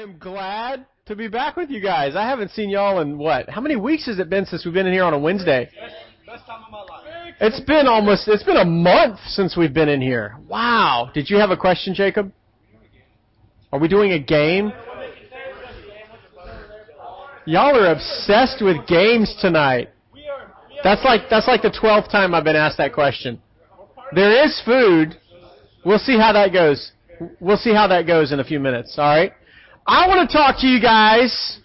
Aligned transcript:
am 0.00 0.18
glad 0.18 0.86
to 1.06 1.14
be 1.14 1.28
back 1.28 1.56
with 1.56 1.70
you 1.70 1.80
guys. 1.80 2.16
I 2.16 2.26
haven't 2.26 2.50
seen 2.52 2.70
y'all 2.70 3.00
in 3.00 3.18
what? 3.18 3.48
How 3.48 3.60
many 3.60 3.76
weeks 3.76 4.06
has 4.06 4.18
it 4.18 4.30
been 4.30 4.46
since 4.46 4.64
we've 4.64 4.74
been 4.74 4.86
in 4.86 4.92
here 4.92 5.04
on 5.04 5.12
a 5.12 5.18
Wednesday? 5.18 5.70
Best 6.26 6.46
time 6.46 6.62
of 6.64 6.70
my 6.70 6.80
life. 6.80 7.34
It's 7.40 7.60
been 7.60 7.86
almost, 7.86 8.26
it's 8.28 8.42
been 8.42 8.56
a 8.56 8.64
month 8.64 9.18
since 9.26 9.56
we've 9.56 9.74
been 9.74 9.88
in 9.88 10.00
here. 10.00 10.36
Wow. 10.48 11.10
Did 11.12 11.28
you 11.28 11.36
have 11.36 11.50
a 11.50 11.56
question, 11.56 11.94
Jacob? 11.94 12.32
Are 13.72 13.78
we 13.78 13.88
doing 13.88 14.12
a 14.12 14.18
game? 14.18 14.72
Y'all 17.46 17.76
are 17.76 17.92
obsessed 17.92 18.62
with 18.62 18.86
games 18.86 19.34
tonight. 19.40 19.90
That's 20.82 21.04
like, 21.04 21.22
that's 21.28 21.46
like 21.46 21.62
the 21.62 21.70
12th 21.70 22.10
time 22.10 22.34
I've 22.34 22.44
been 22.44 22.56
asked 22.56 22.78
that 22.78 22.94
question. 22.94 23.40
There 24.14 24.44
is 24.44 24.60
food. 24.64 25.18
We'll 25.84 25.98
see 25.98 26.18
how 26.18 26.32
that 26.32 26.52
goes. 26.52 26.92
We'll 27.38 27.58
see 27.58 27.74
how 27.74 27.86
that 27.88 28.06
goes 28.06 28.32
in 28.32 28.40
a 28.40 28.44
few 28.44 28.60
minutes, 28.60 28.96
alright? 28.98 29.32
I 29.86 30.06
want 30.06 30.28
to 30.28 30.36
talk 30.36 30.58
to 30.60 30.66
you 30.66 30.80
guys 30.80 31.60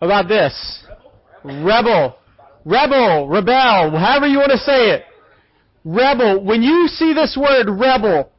about 0.00 0.28
this. 0.28 0.84
Rebel. 1.44 2.16
Rebel. 2.64 3.28
Rebel. 3.28 3.98
However 3.98 4.26
you 4.26 4.38
want 4.38 4.52
to 4.52 4.58
say 4.58 4.90
it. 4.90 5.04
Rebel. 5.84 6.42
When 6.44 6.62
you 6.62 6.88
see 6.88 7.14
this 7.14 7.36
word 7.40 7.68
rebel, 7.68 8.30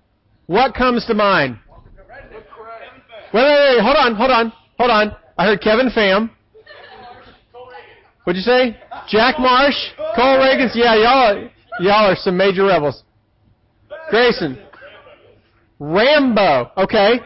what 0.47 0.75
comes 0.75 1.05
to 1.05 1.13
mind? 1.13 1.57
Wait, 3.33 3.43
wait, 3.43 3.75
wait. 3.75 3.81
Hold 3.81 3.95
on, 3.97 4.15
hold 4.15 4.31
on, 4.31 4.53
hold 4.77 4.91
on. 4.91 5.15
I 5.37 5.45
heard 5.45 5.61
Kevin 5.61 5.89
Pham. 5.89 6.29
What'd 8.23 8.37
you 8.37 8.43
say? 8.43 8.77
Jack 9.07 9.39
Marsh? 9.39 9.75
Cole 10.15 10.37
Reagans? 10.37 10.75
Yeah, 10.75 10.95
y'all, 10.95 11.49
y'all 11.79 12.11
are 12.11 12.15
some 12.15 12.37
major 12.37 12.65
rebels. 12.65 13.03
Grayson. 14.09 14.61
Rambo. 15.79 16.71
Okay. 16.77 17.19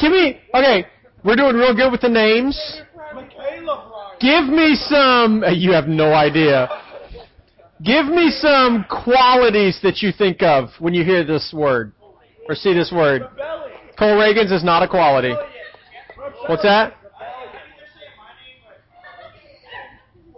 Give 0.00 0.10
me, 0.10 0.40
okay, 0.54 0.86
we're 1.24 1.36
doing 1.36 1.56
real 1.56 1.74
good 1.74 1.92
with 1.92 2.00
the 2.00 2.08
names. 2.08 2.58
Give 4.20 4.44
me 4.44 4.74
some, 4.74 5.44
you 5.54 5.72
have 5.72 5.86
no 5.86 6.12
idea. 6.12 6.68
Give 7.84 8.06
me 8.06 8.30
some 8.30 8.84
qualities 8.88 9.78
that 9.82 10.02
you 10.02 10.12
think 10.16 10.42
of 10.42 10.68
when 10.78 10.94
you 10.94 11.04
hear 11.04 11.24
this 11.24 11.52
word 11.54 11.92
or 12.48 12.54
see 12.54 12.74
this 12.74 12.92
word. 12.92 13.22
Cole 13.98 14.16
Reagans 14.16 14.52
is 14.52 14.64
not 14.64 14.82
a 14.82 14.88
quality. 14.88 15.34
What's 16.46 16.62
that? 16.62 16.94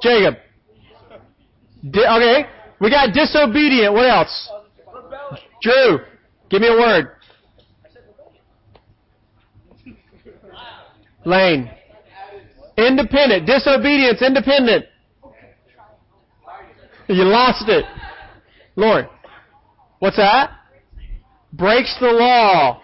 Jacob. 0.02 0.36
Di- 1.90 2.16
okay. 2.16 2.48
We 2.80 2.90
got 2.90 3.14
disobedient. 3.14 3.92
What 3.92 4.08
else? 4.08 4.50
Drew. 5.62 5.98
Give 6.50 6.60
me 6.60 6.68
a 6.68 6.72
word. 6.78 7.13
Lane. 11.24 11.70
Independent. 12.76 13.46
Disobedience. 13.46 14.22
Independent. 14.22 14.86
You 17.06 17.24
lost 17.24 17.68
it. 17.68 17.84
Lord. 18.76 19.10
What's 19.98 20.16
that? 20.16 20.52
Breaks 21.52 21.94
the 22.00 22.06
law. 22.06 22.80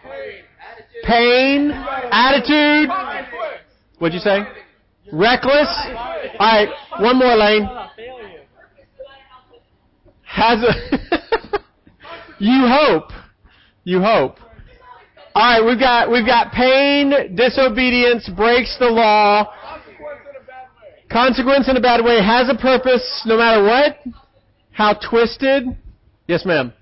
Pain. 1.05 1.71
Attitude. 1.71 2.91
What'd 3.99 4.13
you 4.13 4.21
say? 4.21 4.41
Reckless. 5.11 5.69
Alright. 6.35 6.69
One 6.99 7.19
more 7.19 7.35
lane. 7.35 7.67
Has 10.25 10.63
a. 10.63 11.59
you 12.39 12.69
hope. 12.69 13.11
You 13.85 14.01
hope. 14.03 14.37
All 15.33 15.43
right, 15.43 15.65
we've 15.65 15.79
got 15.79 16.11
we've 16.11 16.27
got 16.27 16.53
pain, 16.53 17.37
disobedience, 17.37 18.29
breaks 18.37 18.77
the 18.81 18.87
law, 18.87 19.53
consequence 21.11 21.69
in 21.69 21.77
a 21.77 21.81
bad 21.81 22.05
way, 22.05 22.21
has 22.21 22.49
a 22.49 22.61
purpose 22.61 23.23
no 23.27 23.37
matter 23.37 23.63
what. 23.63 23.99
How 24.73 24.95
twisted? 24.95 25.65
Yes, 26.27 26.45
ma'am. 26.45 26.73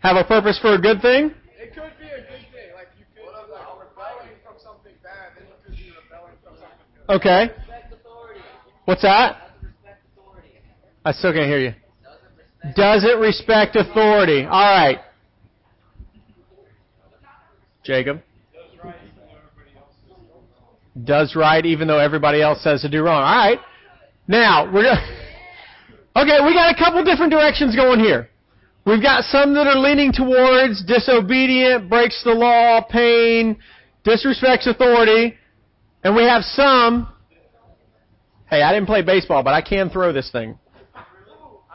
Have 0.00 0.16
a 0.16 0.24
purpose 0.24 0.58
for 0.62 0.74
a 0.74 0.80
good 0.80 1.02
thing? 1.02 1.34
It 1.60 1.74
could 1.74 1.92
be 2.00 2.06
a 2.06 2.20
good 2.20 2.26
thing. 2.28 2.72
Like 2.74 2.88
you 2.98 3.04
could 3.14 3.24
be 3.24 3.52
like 3.52 3.66
rebelling 3.78 4.38
from 4.42 4.54
something 4.62 4.92
bad, 5.02 5.36
then 5.36 5.48
you 5.48 5.54
could 5.66 5.76
be 5.76 5.92
rebelling 6.02 6.34
from 6.42 6.54
something 6.54 6.86
good. 7.06 7.14
Okay. 7.16 7.50
What's 8.86 9.02
that? 9.02 9.50
I 11.04 11.12
still 11.12 11.32
can't 11.34 11.46
hear 11.46 11.58
you. 11.58 11.74
Doesn't 12.74 13.20
respect 13.20 13.76
authority. 13.76 14.44
All 14.44 14.50
right. 14.50 14.98
Jacob. 17.84 18.22
Does 21.04 21.36
right 21.36 21.64
even 21.64 21.86
though 21.86 21.98
everybody 21.98 22.42
else 22.42 22.62
says 22.62 22.82
to 22.82 22.88
do 22.88 23.02
wrong. 23.02 23.22
All 23.22 23.48
right. 23.48 23.58
Now, 24.26 24.70
we're 24.72 24.82
gonna, 24.82 25.00
Okay, 26.16 26.44
we 26.44 26.52
got 26.52 26.74
a 26.74 26.76
couple 26.76 27.04
different 27.04 27.30
directions 27.30 27.76
going 27.76 28.00
here. 28.00 28.28
We've 28.84 29.02
got 29.02 29.24
some 29.24 29.54
that 29.54 29.66
are 29.66 29.78
leaning 29.78 30.12
towards 30.12 30.84
disobedient, 30.84 31.88
breaks 31.88 32.22
the 32.24 32.32
law, 32.32 32.80
pain, 32.82 33.58
disrespects 34.04 34.66
authority, 34.66 35.36
and 36.02 36.16
we 36.16 36.24
have 36.24 36.42
some 36.42 37.08
Hey, 38.50 38.62
I 38.62 38.72
didn't 38.72 38.86
play 38.86 39.02
baseball, 39.02 39.42
but 39.42 39.52
I 39.52 39.60
can 39.60 39.90
throw 39.90 40.12
this 40.12 40.30
thing 40.30 40.58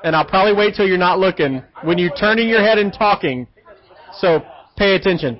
and 0.04 0.16
I'll 0.16 0.26
probably 0.26 0.54
wait 0.54 0.76
till 0.76 0.88
you're 0.88 0.98
not 0.98 1.20
looking 1.20 1.64
when 1.84 1.98
you're 1.98 2.16
turning 2.16 2.50
your 2.50 2.62
head 2.62 2.78
and 2.78 2.94
talking. 2.94 3.48
So 4.20 4.42
pay 4.78 4.96
attention. 4.96 5.40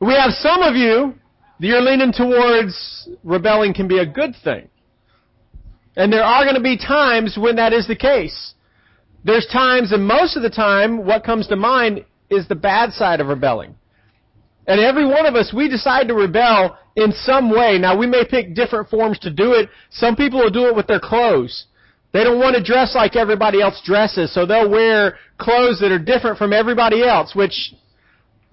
We 0.00 0.14
have 0.14 0.32
some 0.32 0.62
of 0.62 0.74
you 0.74 1.14
that 1.60 1.66
you're 1.66 1.80
leaning 1.80 2.12
towards 2.12 3.08
rebelling 3.22 3.74
can 3.74 3.86
be 3.86 3.98
a 3.98 4.06
good 4.06 4.34
thing. 4.42 4.68
And 5.96 6.12
there 6.12 6.24
are 6.24 6.44
going 6.44 6.56
to 6.56 6.62
be 6.62 6.76
times 6.76 7.36
when 7.38 7.56
that 7.56 7.72
is 7.72 7.86
the 7.86 7.96
case. 7.96 8.54
There's 9.24 9.46
times, 9.52 9.92
and 9.92 10.06
most 10.06 10.36
of 10.36 10.42
the 10.42 10.50
time, 10.50 11.04
what 11.04 11.24
comes 11.24 11.46
to 11.48 11.56
mind 11.56 12.04
is 12.30 12.48
the 12.48 12.54
bad 12.54 12.92
side 12.92 13.20
of 13.20 13.26
rebelling. 13.26 13.74
And 14.66 14.80
every 14.80 15.04
one 15.04 15.26
of 15.26 15.34
us, 15.34 15.52
we 15.54 15.68
decide 15.68 16.08
to 16.08 16.14
rebel 16.14 16.78
in 16.96 17.12
some 17.12 17.50
way. 17.50 17.78
Now, 17.78 17.98
we 17.98 18.06
may 18.06 18.24
pick 18.24 18.54
different 18.54 18.88
forms 18.88 19.18
to 19.20 19.30
do 19.30 19.52
it. 19.52 19.68
Some 19.90 20.16
people 20.16 20.38
will 20.38 20.50
do 20.50 20.66
it 20.68 20.76
with 20.76 20.86
their 20.86 21.00
clothes. 21.00 21.66
They 22.12 22.24
don't 22.24 22.40
want 22.40 22.56
to 22.56 22.62
dress 22.62 22.94
like 22.94 23.14
everybody 23.14 23.62
else 23.62 23.80
dresses, 23.84 24.34
so 24.34 24.44
they'll 24.44 24.68
wear 24.68 25.16
clothes 25.38 25.78
that 25.80 25.92
are 25.92 25.98
different 25.98 26.38
from 26.38 26.52
everybody 26.52 27.04
else, 27.04 27.34
which 27.34 27.72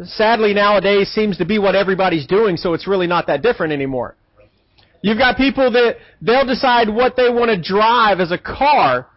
sadly 0.03 0.53
nowadays 0.53 1.09
seems 1.09 1.37
to 1.37 1.45
be 1.45 1.57
what 1.57 1.75
everybody's 1.75 2.27
doing, 2.27 2.55
so 2.55 2.73
it's 2.73 2.87
really 2.87 3.07
not 3.07 3.25
that 3.27 3.41
different 3.41 3.73
anymore. 3.73 4.15
You've 5.01 5.17
got 5.17 5.37
people 5.37 5.71
that 5.71 5.97
they'll 6.21 6.45
decide 6.45 6.89
what 6.89 7.15
they 7.15 7.29
want 7.29 7.49
to 7.49 7.61
drive 7.61 8.19
as 8.19 8.31
a 8.31 8.37
car 8.37 9.07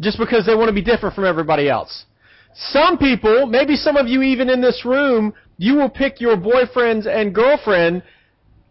just 0.00 0.18
because 0.18 0.44
they 0.46 0.54
want 0.54 0.68
to 0.68 0.74
be 0.74 0.82
different 0.82 1.14
from 1.14 1.24
everybody 1.24 1.68
else. 1.68 2.06
Some 2.54 2.98
people, 2.98 3.46
maybe 3.46 3.76
some 3.76 3.96
of 3.96 4.06
you 4.06 4.22
even 4.22 4.50
in 4.50 4.60
this 4.60 4.84
room, 4.84 5.32
you 5.56 5.76
will 5.76 5.88
pick 5.88 6.20
your 6.20 6.36
boyfriends 6.36 7.06
and 7.06 7.34
girlfriend 7.34 8.02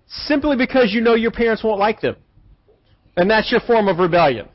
simply 0.07 0.57
because 0.57 0.91
you 0.91 1.01
know 1.01 1.15
your 1.15 1.31
parents 1.31 1.63
won't 1.63 1.79
like 1.79 2.01
them. 2.01 2.15
And 3.17 3.29
that's 3.29 3.51
your 3.51 3.61
form 3.61 3.87
of 3.87 3.97
rebellion. 3.97 4.47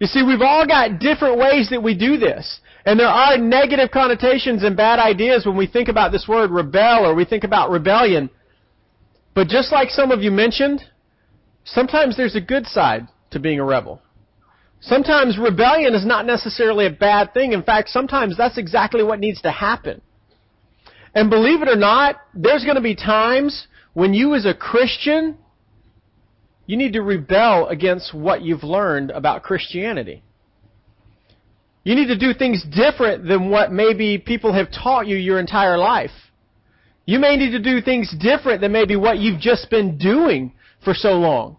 You 0.00 0.06
see, 0.06 0.22
we've 0.22 0.42
all 0.42 0.66
got 0.66 1.00
different 1.00 1.38
ways 1.38 1.70
that 1.70 1.82
we 1.82 1.96
do 1.96 2.18
this. 2.18 2.60
And 2.86 2.98
there 2.98 3.08
are 3.08 3.36
negative 3.36 3.90
connotations 3.90 4.62
and 4.62 4.76
bad 4.76 4.98
ideas 4.98 5.44
when 5.44 5.56
we 5.56 5.66
think 5.66 5.88
about 5.88 6.12
this 6.12 6.26
word 6.28 6.50
rebel 6.50 7.04
or 7.04 7.14
we 7.14 7.24
think 7.24 7.44
about 7.44 7.70
rebellion. 7.70 8.30
But 9.34 9.48
just 9.48 9.72
like 9.72 9.90
some 9.90 10.10
of 10.10 10.22
you 10.22 10.30
mentioned, 10.30 10.82
sometimes 11.64 12.16
there's 12.16 12.36
a 12.36 12.40
good 12.40 12.66
side 12.66 13.08
to 13.32 13.40
being 13.40 13.60
a 13.60 13.64
rebel. 13.64 14.00
Sometimes 14.80 15.38
rebellion 15.38 15.94
is 15.94 16.06
not 16.06 16.24
necessarily 16.24 16.86
a 16.86 16.90
bad 16.90 17.34
thing. 17.34 17.52
In 17.52 17.64
fact, 17.64 17.88
sometimes 17.88 18.36
that's 18.36 18.58
exactly 18.58 19.02
what 19.02 19.18
needs 19.18 19.42
to 19.42 19.50
happen. 19.50 20.00
And 21.14 21.30
believe 21.30 21.62
it 21.62 21.68
or 21.68 21.76
not, 21.76 22.16
there's 22.32 22.64
going 22.64 22.76
to 22.76 22.80
be 22.80 22.94
times 22.94 23.66
when 23.92 24.14
you 24.14 24.34
as 24.34 24.46
a 24.46 24.54
Christian 24.54 25.36
you 26.68 26.76
need 26.76 26.92
to 26.92 27.00
rebel 27.00 27.66
against 27.68 28.12
what 28.12 28.42
you've 28.42 28.62
learned 28.62 29.10
about 29.10 29.42
Christianity. 29.42 30.22
You 31.82 31.94
need 31.94 32.08
to 32.08 32.18
do 32.18 32.34
things 32.34 32.62
different 32.62 33.26
than 33.26 33.48
what 33.48 33.72
maybe 33.72 34.18
people 34.18 34.52
have 34.52 34.70
taught 34.70 35.06
you 35.06 35.16
your 35.16 35.40
entire 35.40 35.78
life. 35.78 36.10
You 37.06 37.18
may 37.18 37.36
need 37.36 37.52
to 37.52 37.58
do 37.58 37.80
things 37.80 38.14
different 38.20 38.60
than 38.60 38.70
maybe 38.70 38.96
what 38.96 39.18
you've 39.18 39.40
just 39.40 39.70
been 39.70 39.96
doing 39.96 40.52
for 40.84 40.92
so 40.92 41.12
long. 41.12 41.56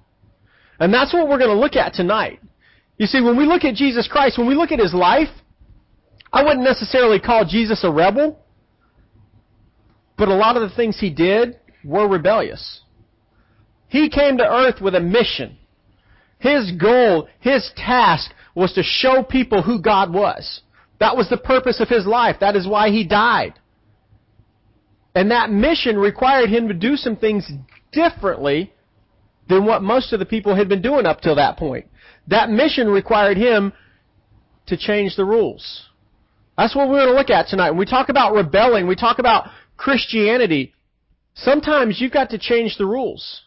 And 0.80 0.94
that's 0.94 1.12
what 1.12 1.28
we're 1.28 1.40
going 1.40 1.50
to 1.50 1.60
look 1.60 1.76
at 1.76 1.94
tonight. 1.94 2.40
You 3.00 3.08
see, 3.08 3.20
when 3.20 3.36
we 3.36 3.46
look 3.46 3.64
at 3.64 3.74
Jesus 3.74 4.08
Christ, 4.08 4.38
when 4.38 4.48
we 4.48 4.54
look 4.54 4.72
at 4.72 4.78
his 4.78 4.94
life, 4.94 5.30
I 6.32 6.44
wouldn't 6.44 6.64
necessarily 6.64 7.20
call 7.20 7.46
Jesus 7.46 7.84
a 7.84 7.90
rebel, 7.90 8.38
but 10.20 10.28
a 10.28 10.36
lot 10.36 10.56
of 10.56 10.70
the 10.70 10.76
things 10.76 11.00
he 11.00 11.10
did 11.10 11.58
were 11.84 12.08
rebellious. 12.08 12.82
He 13.90 14.10
came 14.10 14.38
to 14.38 14.50
earth 14.50 14.82
with 14.82 14.96
a 14.96 15.00
mission. 15.00 15.58
His 16.40 16.72
goal, 16.72 17.28
his 17.40 17.70
task 17.76 18.32
was 18.56 18.74
to 18.74 18.84
show 18.84 19.24
people 19.24 19.62
who 19.62 19.82
God 19.82 20.14
was. 20.14 20.62
That 21.00 21.18
was 21.18 21.30
the 21.30 21.38
purpose 21.38 21.80
of 21.80 21.90
his 21.90 22.06
life. 22.06 22.38
That 22.40 22.56
is 22.56 22.68
why 22.68 22.90
he 22.90 23.06
died. 23.06 23.54
And 25.16 25.32
that 25.32 25.50
mission 25.50 25.98
required 25.98 26.50
him 26.50 26.68
to 26.68 26.74
do 26.74 26.96
some 26.96 27.16
things 27.16 27.50
differently 27.92 28.72
than 29.50 29.66
what 29.66 29.82
most 29.82 30.14
of 30.14 30.20
the 30.20 30.26
people 30.26 30.56
had 30.56 30.70
been 30.70 30.82
doing 30.82 31.06
up 31.06 31.22
till 31.22 31.36
that 31.36 31.58
point. 31.58 31.88
That 32.28 32.50
mission 32.50 32.88
required 32.88 33.38
him 33.38 33.74
to 34.68 34.78
change 34.78 35.16
the 35.16 35.26
rules. 35.26 35.90
That's 36.58 36.76
what 36.76 36.90
we're 36.90 37.00
going 37.00 37.14
to 37.14 37.16
look 37.16 37.32
at 37.32 37.48
tonight. 37.48 37.72
When 37.72 37.80
we 37.80 37.86
talk 37.86 38.10
about 38.10 38.34
rebelling, 38.34 38.88
we 38.88 38.96
talk 38.96 39.18
about 39.18 39.50
Christianity. 39.78 40.74
Sometimes 41.34 42.00
you've 42.00 42.12
got 42.12 42.30
to 42.32 42.38
change 42.38 42.78
the 42.78 42.86
rules. 42.86 43.42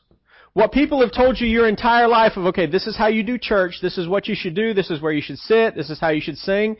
What 0.54 0.72
people 0.72 1.00
have 1.00 1.12
told 1.12 1.40
you 1.40 1.46
your 1.46 1.66
entire 1.66 2.08
life 2.08 2.36
of, 2.36 2.46
okay, 2.46 2.66
this 2.66 2.86
is 2.86 2.96
how 2.96 3.06
you 3.08 3.22
do 3.22 3.38
church, 3.38 3.76
this 3.80 3.96
is 3.96 4.06
what 4.06 4.28
you 4.28 4.34
should 4.34 4.54
do, 4.54 4.74
this 4.74 4.90
is 4.90 5.00
where 5.00 5.12
you 5.12 5.22
should 5.22 5.38
sit, 5.38 5.74
this 5.74 5.88
is 5.88 5.98
how 5.98 6.10
you 6.10 6.20
should 6.20 6.36
sing, 6.36 6.76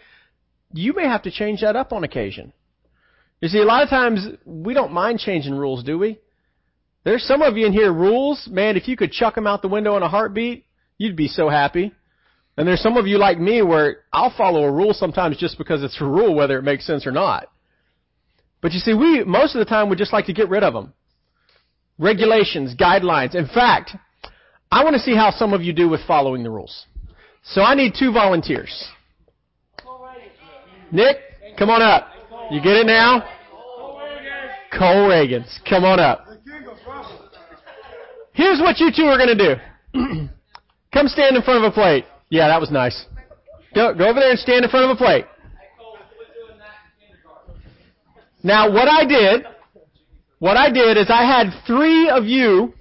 you 0.74 0.92
may 0.92 1.04
have 1.04 1.22
to 1.22 1.30
change 1.30 1.62
that 1.62 1.76
up 1.76 1.92
on 1.92 2.04
occasion. 2.04 2.52
You 3.40 3.48
see, 3.48 3.58
a 3.58 3.64
lot 3.64 3.82
of 3.82 3.88
times 3.88 4.26
we 4.44 4.74
don't 4.74 4.92
mind 4.92 5.20
changing 5.20 5.54
rules, 5.54 5.82
do 5.84 5.98
we? 5.98 6.18
There's 7.04 7.24
some 7.24 7.42
of 7.42 7.56
you 7.56 7.66
in 7.66 7.72
here, 7.72 7.92
rules, 7.92 8.46
man, 8.50 8.76
if 8.76 8.86
you 8.86 8.96
could 8.96 9.10
chuck 9.10 9.34
them 9.34 9.46
out 9.46 9.62
the 9.62 9.68
window 9.68 9.96
in 9.96 10.02
a 10.02 10.08
heartbeat, 10.08 10.66
you'd 10.98 11.16
be 11.16 11.28
so 11.28 11.48
happy. 11.48 11.92
And 12.56 12.68
there's 12.68 12.82
some 12.82 12.98
of 12.98 13.06
you 13.06 13.18
like 13.18 13.40
me 13.40 13.62
where 13.62 14.02
I'll 14.12 14.34
follow 14.36 14.64
a 14.64 14.72
rule 14.72 14.92
sometimes 14.92 15.38
just 15.38 15.56
because 15.56 15.82
it's 15.82 16.00
a 16.00 16.04
rule, 16.04 16.34
whether 16.34 16.58
it 16.58 16.62
makes 16.62 16.86
sense 16.86 17.06
or 17.06 17.10
not. 17.10 17.48
But 18.60 18.72
you 18.72 18.78
see, 18.78 18.94
we, 18.94 19.24
most 19.24 19.56
of 19.56 19.58
the 19.58 19.64
time, 19.64 19.88
would 19.88 19.98
just 19.98 20.12
like 20.12 20.26
to 20.26 20.34
get 20.34 20.50
rid 20.50 20.62
of 20.62 20.74
them. 20.74 20.92
Regulations, 21.98 22.74
guidelines. 22.74 23.34
In 23.34 23.46
fact, 23.46 23.96
I 24.70 24.82
want 24.84 24.94
to 24.94 25.00
see 25.00 25.14
how 25.14 25.30
some 25.30 25.52
of 25.52 25.62
you 25.62 25.72
do 25.72 25.88
with 25.88 26.00
following 26.06 26.42
the 26.42 26.50
rules. 26.50 26.86
So 27.44 27.62
I 27.62 27.74
need 27.74 27.94
two 27.98 28.12
volunteers. 28.12 28.88
Nick, 30.90 31.16
come 31.58 31.70
on 31.70 31.82
up. 31.82 32.08
You 32.50 32.60
get 32.60 32.76
it 32.76 32.86
now? 32.86 33.24
Cole 34.78 35.08
Reagans, 35.08 35.58
come 35.68 35.84
on 35.84 36.00
up. 36.00 36.26
Here's 38.32 38.60
what 38.60 38.78
you 38.80 38.90
two 38.94 39.04
are 39.04 39.18
going 39.18 39.36
to 39.36 39.54
do. 39.54 39.60
come 40.92 41.08
stand 41.08 41.36
in 41.36 41.42
front 41.42 41.64
of 41.64 41.70
a 41.70 41.74
plate. 41.74 42.06
Yeah, 42.30 42.48
that 42.48 42.60
was 42.60 42.70
nice. 42.70 43.04
Go, 43.74 43.94
go 43.94 44.08
over 44.08 44.20
there 44.20 44.30
and 44.30 44.38
stand 44.38 44.64
in 44.64 44.70
front 44.70 44.90
of 44.90 44.96
a 44.96 44.98
plate. 44.98 45.26
Now, 48.42 48.70
what 48.72 48.88
I 48.88 49.04
did, 49.04 49.44
what 50.42 50.56
I 50.56 50.72
did 50.72 50.96
is 50.96 51.06
I 51.08 51.22
had 51.24 51.52
three 51.68 52.08
of 52.08 52.24
you 52.24 52.74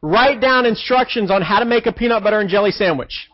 write 0.00 0.40
down 0.40 0.64
instructions 0.64 1.30
on 1.30 1.42
how 1.42 1.58
to 1.58 1.66
make 1.66 1.84
a 1.84 1.92
peanut 1.92 2.24
butter 2.24 2.40
and 2.40 2.48
jelly 2.48 2.70
sandwich. 2.70 3.28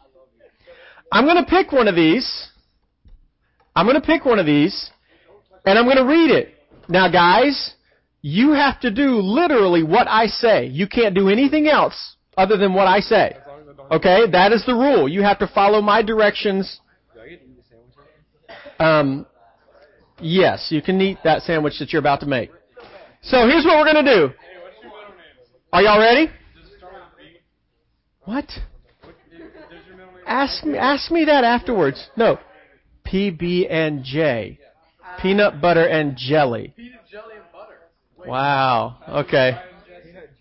I'm 1.12 1.24
going 1.24 1.36
to 1.36 1.48
pick 1.48 1.70
one 1.70 1.86
of 1.86 1.94
these. 1.94 2.48
I'm 3.76 3.86
going 3.86 3.94
to 3.94 4.04
pick 4.04 4.24
one 4.24 4.40
of 4.40 4.46
these, 4.46 4.90
and 5.64 5.78
I'm 5.78 5.84
going 5.84 5.98
to 5.98 6.04
read 6.04 6.32
it. 6.32 6.52
Now, 6.88 7.08
guys, 7.08 7.74
you 8.22 8.54
have 8.54 8.80
to 8.80 8.90
do 8.90 9.20
literally 9.20 9.84
what 9.84 10.08
I 10.08 10.26
say. 10.26 10.66
You 10.66 10.88
can't 10.88 11.14
do 11.14 11.28
anything 11.28 11.68
else 11.68 12.16
other 12.36 12.56
than 12.56 12.74
what 12.74 12.88
I 12.88 12.98
say. 12.98 13.36
Okay, 13.92 14.28
that 14.32 14.50
is 14.52 14.66
the 14.66 14.74
rule. 14.74 15.08
You 15.08 15.22
have 15.22 15.38
to 15.38 15.46
follow 15.46 15.80
my 15.80 16.02
directions. 16.02 16.80
Um, 18.80 19.26
yes, 20.20 20.66
you 20.70 20.82
can 20.82 21.00
eat 21.00 21.18
that 21.22 21.42
sandwich 21.42 21.78
that 21.78 21.92
you're 21.92 22.00
about 22.00 22.18
to 22.18 22.26
make. 22.26 22.50
So 23.22 23.46
here's 23.46 23.64
what 23.64 23.78
we're 23.78 23.92
going 23.92 24.04
to 24.04 24.14
do. 24.14 24.34
Are 25.72 25.82
y'all 25.82 26.00
ready? 26.00 26.30
What? 28.24 28.46
Ask 30.26 30.64
me, 30.64 30.78
ask 30.78 31.10
me 31.10 31.24
that 31.24 31.44
afterwards. 31.44 32.08
No. 32.16 32.38
PB 33.06 33.70
and 33.70 34.04
J. 34.04 34.58
Peanut 35.20 35.60
butter 35.60 35.86
and 35.86 36.16
jelly. 36.16 36.74
Wow. 38.26 38.98
Okay. 39.08 39.58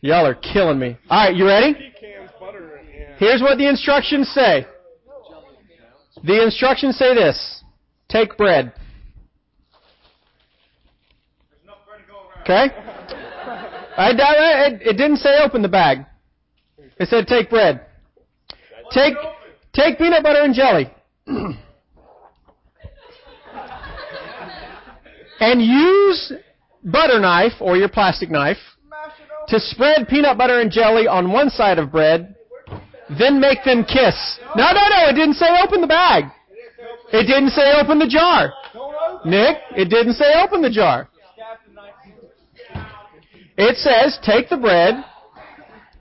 Y'all 0.01 0.25
are 0.25 0.35
killing 0.35 0.79
me. 0.79 0.97
All 1.09 1.25
right, 1.25 1.35
you 1.35 1.45
ready? 1.45 1.75
Here's 3.17 3.41
what 3.41 3.57
the 3.57 3.67
instructions 3.67 4.29
say. 4.29 4.65
The 6.23 6.43
instructions 6.43 6.97
say 6.97 7.13
this. 7.13 7.63
Take 8.07 8.37
bread. 8.37 8.73
Okay? 12.49 12.73
I, 13.95 14.09
it, 14.09 14.81
it 14.81 14.97
didn't 14.97 15.17
say 15.17 15.37
open 15.43 15.61
the 15.61 15.69
bag. 15.69 15.99
It 16.97 17.09
said 17.09 17.27
take 17.27 17.51
bread. 17.51 17.85
Take, 18.91 19.13
take 19.73 19.99
peanut 19.99 20.23
butter 20.23 20.41
and 20.41 20.55
jelly. 20.55 20.91
and 25.39 25.61
use 25.61 26.33
butter 26.83 27.19
knife 27.19 27.53
or 27.59 27.77
your 27.77 27.89
plastic 27.89 28.31
knife 28.31 28.57
to 29.49 29.59
spread 29.59 30.07
peanut 30.07 30.37
butter 30.37 30.59
and 30.59 30.71
jelly 30.71 31.07
on 31.07 31.31
one 31.31 31.51
side 31.51 31.77
of 31.77 31.91
bread 31.91 32.35
then 33.17 33.39
make 33.39 33.63
them 33.63 33.83
kiss. 33.83 34.39
No, 34.55 34.65
no, 34.71 34.87
no. 34.89 35.09
It 35.09 35.13
didn't 35.13 35.33
say 35.35 35.47
open 35.63 35.81
the 35.81 35.87
bag. 35.87 36.25
It 37.11 37.25
didn't 37.25 37.49
say 37.49 37.73
open 37.81 37.97
the 37.97 38.07
jar. 38.07 38.53
Nick, 39.25 39.57
it 39.75 39.89
didn't 39.89 40.13
say 40.13 40.33
open 40.43 40.61
the 40.61 40.69
jar. 40.69 41.09
It 43.61 43.75
says 43.75 44.17
take 44.23 44.47
the 44.47 44.55
bread, 44.55 45.03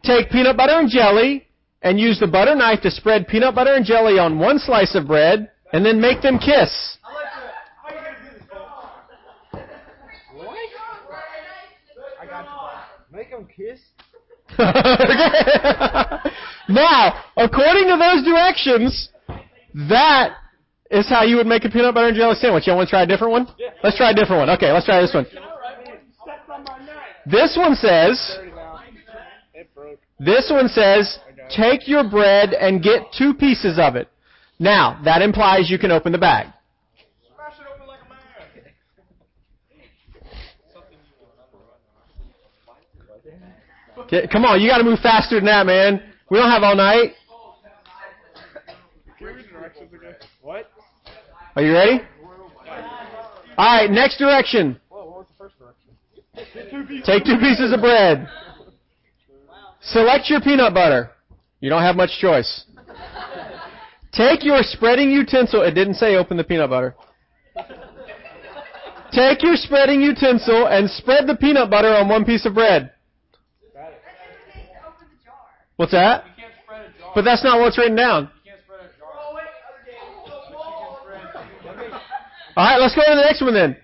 take 0.04 0.30
peanut 0.30 0.56
butter 0.56 0.78
and 0.78 0.88
jelly, 0.88 1.48
and 1.82 1.98
use 1.98 2.20
the 2.20 2.28
butter 2.28 2.54
knife 2.54 2.82
to 2.82 2.90
spread 2.92 3.26
peanut 3.26 3.56
butter 3.56 3.74
and 3.74 3.84
jelly 3.84 4.16
on 4.16 4.38
one 4.38 4.60
slice 4.60 4.94
of 4.94 5.08
bread, 5.08 5.50
and 5.72 5.84
then 5.84 6.00
make 6.00 6.22
them 6.22 6.38
kiss. 6.38 6.96
Make 13.10 13.30
them 13.30 13.48
kiss? 13.48 13.80
now, 16.68 17.24
according 17.36 17.88
to 17.88 17.96
those 17.98 18.24
directions, 18.24 19.08
that 19.88 20.36
is 20.92 21.08
how 21.08 21.24
you 21.24 21.34
would 21.36 21.48
make 21.48 21.64
a 21.64 21.70
peanut 21.70 21.92
butter 21.92 22.06
and 22.06 22.16
jelly 22.16 22.36
sandwich. 22.36 22.68
You 22.68 22.74
want 22.74 22.88
to 22.88 22.90
try 22.90 23.02
a 23.02 23.06
different 23.06 23.32
one? 23.32 23.48
Let's 23.82 23.96
try 23.96 24.12
a 24.12 24.14
different 24.14 24.46
one. 24.46 24.50
Okay, 24.50 24.70
let's 24.70 24.86
try 24.86 25.00
this 25.00 25.12
one. 25.12 25.26
This 27.30 27.56
one 27.56 27.74
says, 27.74 28.38
this 30.18 30.50
one 30.50 30.68
says, 30.68 31.18
take 31.50 31.86
your 31.86 32.08
bread 32.08 32.54
and 32.54 32.82
get 32.82 33.12
two 33.16 33.34
pieces 33.34 33.78
of 33.78 33.96
it. 33.96 34.08
Now, 34.58 35.00
that 35.04 35.20
implies 35.20 35.70
you 35.70 35.78
can 35.78 35.90
open 35.90 36.12
the 36.12 36.18
bag. 36.18 36.46
Get, 44.08 44.30
come 44.30 44.46
on, 44.46 44.60
you 44.60 44.70
got 44.70 44.78
to 44.78 44.84
move 44.84 45.00
faster 45.00 45.36
than 45.36 45.44
that, 45.46 45.66
man. 45.66 46.02
We 46.30 46.38
don't 46.38 46.50
have 46.50 46.62
all 46.62 46.74
night. 46.74 47.12
What? 50.40 50.70
Are 51.56 51.62
you 51.62 51.72
ready? 51.72 52.00
All 53.58 53.80
right, 53.80 53.90
next 53.90 54.16
direction. 54.16 54.80
Take 57.04 57.24
two 57.24 57.36
pieces 57.38 57.72
of 57.72 57.80
bread. 57.80 58.28
Select 59.80 60.28
your 60.28 60.40
peanut 60.40 60.74
butter. 60.74 61.10
You 61.60 61.70
don't 61.70 61.82
have 61.82 61.96
much 61.96 62.10
choice. 62.20 62.64
Take 64.12 64.44
your 64.44 64.62
spreading 64.62 65.10
utensil. 65.10 65.62
It 65.62 65.72
didn't 65.72 65.94
say 65.94 66.16
open 66.16 66.36
the 66.36 66.44
peanut 66.44 66.70
butter. 66.70 66.94
Take 69.12 69.42
your 69.42 69.56
spreading 69.56 70.00
utensil 70.00 70.66
and 70.66 70.88
spread 70.90 71.26
the 71.26 71.36
peanut 71.36 71.70
butter 71.70 71.88
on 71.88 72.08
one 72.08 72.24
piece 72.24 72.44
of 72.46 72.54
bread. 72.54 72.92
What's 75.76 75.92
that? 75.92 76.24
But 77.14 77.22
that's 77.22 77.42
not 77.44 77.60
what's 77.60 77.78
written 77.78 77.96
down. 77.96 78.30
All 82.56 82.64
right, 82.64 82.80
let's 82.80 82.94
go 82.94 83.02
to 83.02 83.14
the 83.14 83.22
next 83.22 83.40
one 83.40 83.54
then. 83.54 83.76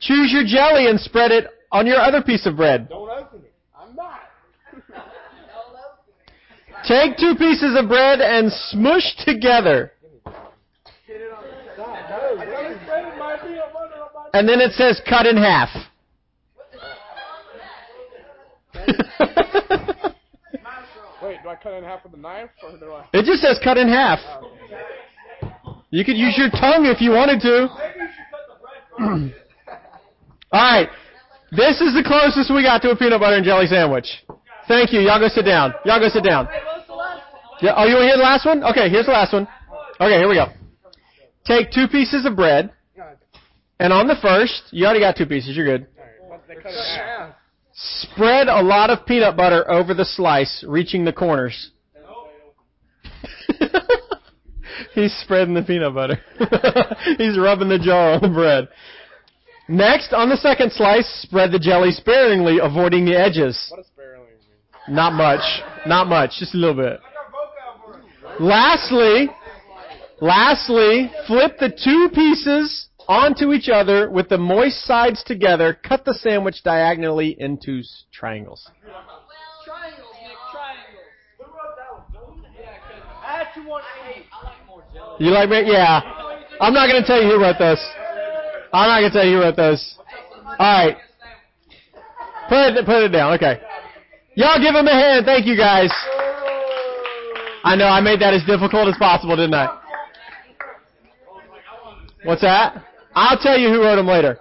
Choose 0.00 0.32
your 0.32 0.44
jelly 0.44 0.88
and 0.88 0.98
spread 0.98 1.30
it 1.30 1.46
on 1.70 1.86
your 1.86 1.98
other 1.98 2.22
piece 2.22 2.46
of 2.46 2.56
bread. 2.56 2.88
Don't 2.88 3.08
open 3.10 3.40
it. 3.40 3.52
I'm 3.78 3.94
not. 3.94 4.20
Take 6.88 7.18
two 7.18 7.34
pieces 7.36 7.76
of 7.78 7.88
bread 7.88 8.20
and 8.20 8.50
smush 8.70 9.14
together. 9.24 9.92
And 14.32 14.48
then 14.48 14.60
it 14.60 14.72
says 14.72 15.00
cut 15.08 15.26
in 15.26 15.36
half. 15.36 15.68
Wait, 21.22 21.36
do 21.42 21.48
I 21.50 21.56
cut 21.62 21.74
in 21.74 21.84
half 21.84 22.02
with 22.04 22.14
a 22.14 22.16
knife, 22.16 22.48
or 22.62 22.78
do 22.78 22.92
I? 22.92 23.04
It 23.12 23.26
just 23.26 23.42
says 23.42 23.58
cut 23.62 23.76
in 23.76 23.88
half. 23.88 24.20
You 25.90 26.04
could 26.04 26.16
use 26.16 26.38
your 26.38 26.48
tongue 26.50 26.86
if 26.86 27.02
you 27.02 27.10
wanted 27.10 27.40
to. 27.40 27.68
All 30.52 30.60
right. 30.60 30.88
This 31.50 31.80
is 31.80 31.94
the 31.94 32.04
closest 32.06 32.52
we 32.52 32.62
got 32.62 32.82
to 32.82 32.90
a 32.90 32.96
peanut 32.96 33.20
butter 33.20 33.36
and 33.36 33.44
jelly 33.44 33.66
sandwich. 33.66 34.06
Thank 34.68 34.92
you. 34.92 35.00
Y'all 35.00 35.18
go 35.18 35.28
sit 35.28 35.44
down. 35.44 35.74
Y'all 35.84 35.98
go 35.98 36.08
sit 36.08 36.22
down. 36.22 36.48
Yeah, 37.60 37.74
oh, 37.76 37.84
you 37.86 37.94
want 37.94 38.04
to 38.04 38.08
hear 38.08 38.16
the 38.16 38.22
last 38.22 38.46
one? 38.46 38.64
Okay, 38.64 38.88
here's 38.88 39.06
the 39.06 39.12
last 39.12 39.32
one. 39.32 39.46
Okay, 40.00 40.16
here 40.16 40.28
we 40.28 40.34
go. 40.34 40.46
take 41.44 41.70
two 41.72 41.88
pieces 41.88 42.24
of 42.24 42.34
bread, 42.34 42.70
and 43.78 43.92
on 43.92 44.06
the 44.06 44.16
first, 44.22 44.62
you 44.70 44.86
already 44.86 45.00
got 45.00 45.16
two 45.16 45.26
pieces, 45.26 45.56
you're 45.56 45.66
good. 45.66 45.86
Spread 47.72 48.48
a 48.48 48.62
lot 48.62 48.88
of 48.90 49.04
peanut 49.06 49.36
butter 49.36 49.70
over 49.70 49.92
the 49.92 50.04
slice, 50.06 50.64
reaching 50.66 51.04
the 51.04 51.12
corners. 51.12 51.70
He's 54.94 55.14
spreading 55.22 55.54
the 55.54 55.62
peanut 55.62 55.94
butter. 55.94 56.18
He's 57.18 57.38
rubbing 57.38 57.68
the 57.68 57.78
jar 57.78 58.12
on 58.12 58.22
the 58.22 58.28
bread. 58.28 58.68
Next, 59.70 60.12
on 60.12 60.28
the 60.28 60.36
second 60.36 60.72
slice, 60.72 61.06
spread 61.22 61.52
the 61.52 61.58
jelly 61.60 61.92
sparingly, 61.92 62.58
avoiding 62.60 63.04
the 63.04 63.16
edges. 63.16 63.56
What 63.70 63.76
does 63.76 63.86
sparingly 63.86 64.26
mean? 64.26 64.96
Not 64.96 65.12
much. 65.12 65.62
Not 65.86 66.08
much. 66.08 66.32
Just 66.40 66.54
a 66.54 66.58
little 66.58 66.74
bit. 66.74 66.98
Lastly, 68.40 69.28
lastly, 70.20 71.08
flip 71.28 71.56
the 71.60 71.70
two 71.70 72.08
pieces 72.12 72.88
onto 73.06 73.52
each 73.52 73.68
other 73.68 74.10
with 74.10 74.28
the 74.28 74.38
moist 74.38 74.84
sides 74.84 75.22
together. 75.22 75.78
Cut 75.86 76.04
the 76.04 76.14
sandwich 76.14 76.64
diagonally 76.64 77.36
into 77.38 77.82
triangles. 78.12 78.68
Triangles, 78.82 80.02
Nick, 80.20 80.32
triangles. 80.50 81.06
Who 81.38 81.44
wrote 81.44 81.76
that 81.78 82.26
one? 82.26 82.42
Yeah, 82.58 82.74
'cause 82.74 83.02
I 83.24 83.40
actually 83.40 83.66
want 83.66 83.84
eight. 84.08 84.26
I 84.32 84.46
like 84.46 84.66
more 84.66 84.82
jelly. 84.92 85.24
You 85.24 85.30
like 85.30 85.48
me? 85.48 85.62
Yeah. 85.70 86.00
I'm 86.60 86.74
not 86.74 86.88
going 86.88 87.00
to 87.00 87.06
tell 87.06 87.22
you 87.22 87.28
who 87.28 87.40
wrote 87.40 87.58
those. 87.60 87.78
I'm 88.72 89.02
not 89.02 89.08
to 89.08 89.10
tell 89.10 89.26
you 89.26 89.40
wrote 89.40 89.56
those. 89.56 89.98
All 90.44 90.56
right. 90.58 90.96
Put 92.48 92.76
it, 92.76 92.86
put 92.86 93.02
it 93.02 93.08
down. 93.08 93.34
Okay. 93.34 93.60
Y'all 94.34 94.60
give 94.60 94.74
him 94.74 94.86
a 94.86 94.92
hand. 94.92 95.26
Thank 95.26 95.46
you 95.46 95.56
guys. 95.56 95.92
I 97.62 97.76
know 97.76 97.86
I 97.86 98.00
made 98.00 98.20
that 98.20 98.32
as 98.32 98.44
difficult 98.44 98.88
as 98.88 98.96
possible, 98.98 99.36
didn't 99.36 99.54
I? 99.54 99.78
What's 102.24 102.42
that? 102.42 102.84
I'll 103.14 103.38
tell 103.38 103.58
you 103.58 103.68
who 103.68 103.82
wrote 103.82 103.96
them 103.96 104.06
later. 104.06 104.38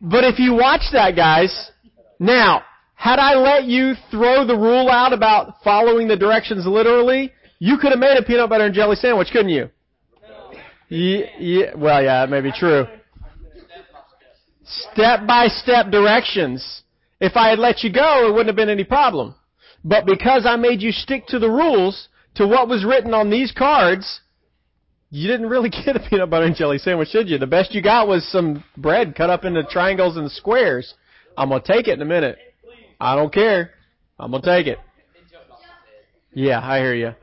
But 0.00 0.24
if 0.24 0.38
you 0.38 0.54
watch 0.54 0.82
that, 0.92 1.16
guys, 1.16 1.70
now, 2.18 2.62
had 2.94 3.18
I 3.18 3.34
let 3.34 3.64
you 3.64 3.94
throw 4.10 4.46
the 4.46 4.56
rule 4.56 4.88
out 4.88 5.12
about 5.12 5.54
following 5.62 6.08
the 6.08 6.16
directions 6.16 6.66
literally, 6.66 7.32
you 7.58 7.78
could 7.78 7.90
have 7.90 7.98
made 7.98 8.16
a 8.16 8.22
peanut 8.22 8.48
butter 8.48 8.64
and 8.64 8.74
jelly 8.74 8.96
sandwich, 8.96 9.28
couldn't 9.32 9.50
you? 9.50 9.70
Yeah, 10.88 11.26
yeah, 11.38 11.74
well, 11.76 12.02
yeah, 12.02 12.20
that 12.20 12.30
may 12.30 12.40
be 12.40 12.52
true. 12.52 12.86
Step 14.68 15.26
by 15.26 15.48
step 15.48 15.90
directions. 15.90 16.82
If 17.20 17.36
I 17.36 17.48
had 17.48 17.58
let 17.58 17.82
you 17.82 17.92
go, 17.92 18.28
it 18.28 18.32
wouldn't 18.32 18.48
have 18.48 18.56
been 18.56 18.68
any 18.68 18.84
problem. 18.84 19.34
But 19.84 20.06
because 20.06 20.44
I 20.46 20.56
made 20.56 20.82
you 20.82 20.92
stick 20.92 21.26
to 21.28 21.38
the 21.38 21.48
rules, 21.48 22.08
to 22.34 22.46
what 22.46 22.68
was 22.68 22.84
written 22.84 23.14
on 23.14 23.30
these 23.30 23.50
cards, 23.52 24.20
you 25.10 25.28
didn't 25.28 25.48
really 25.48 25.70
get 25.84 25.96
a 25.96 26.00
peanut 26.00 26.30
butter 26.30 26.46
and 26.46 26.54
jelly 26.54 26.78
sandwich, 26.78 27.12
did 27.12 27.28
you? 27.28 27.38
The 27.38 27.46
best 27.46 27.74
you 27.74 27.82
got 27.82 28.08
was 28.08 28.30
some 28.30 28.62
bread 28.76 29.14
cut 29.14 29.30
up 29.30 29.44
into 29.44 29.62
triangles 29.64 30.16
and 30.16 30.30
squares. 30.30 30.94
I'm 31.36 31.48
gonna 31.48 31.62
take 31.64 31.88
it 31.88 31.94
in 31.94 32.02
a 32.02 32.06
minute. 32.06 32.36
I 33.00 33.14
don't 33.14 33.32
care. 33.32 33.70
I'm 34.18 34.30
gonna 34.30 34.42
take 34.42 34.66
it. 34.66 34.78
Yeah, 36.34 36.60
I 36.60 36.78
hear 36.78 36.94
you. 36.94 37.14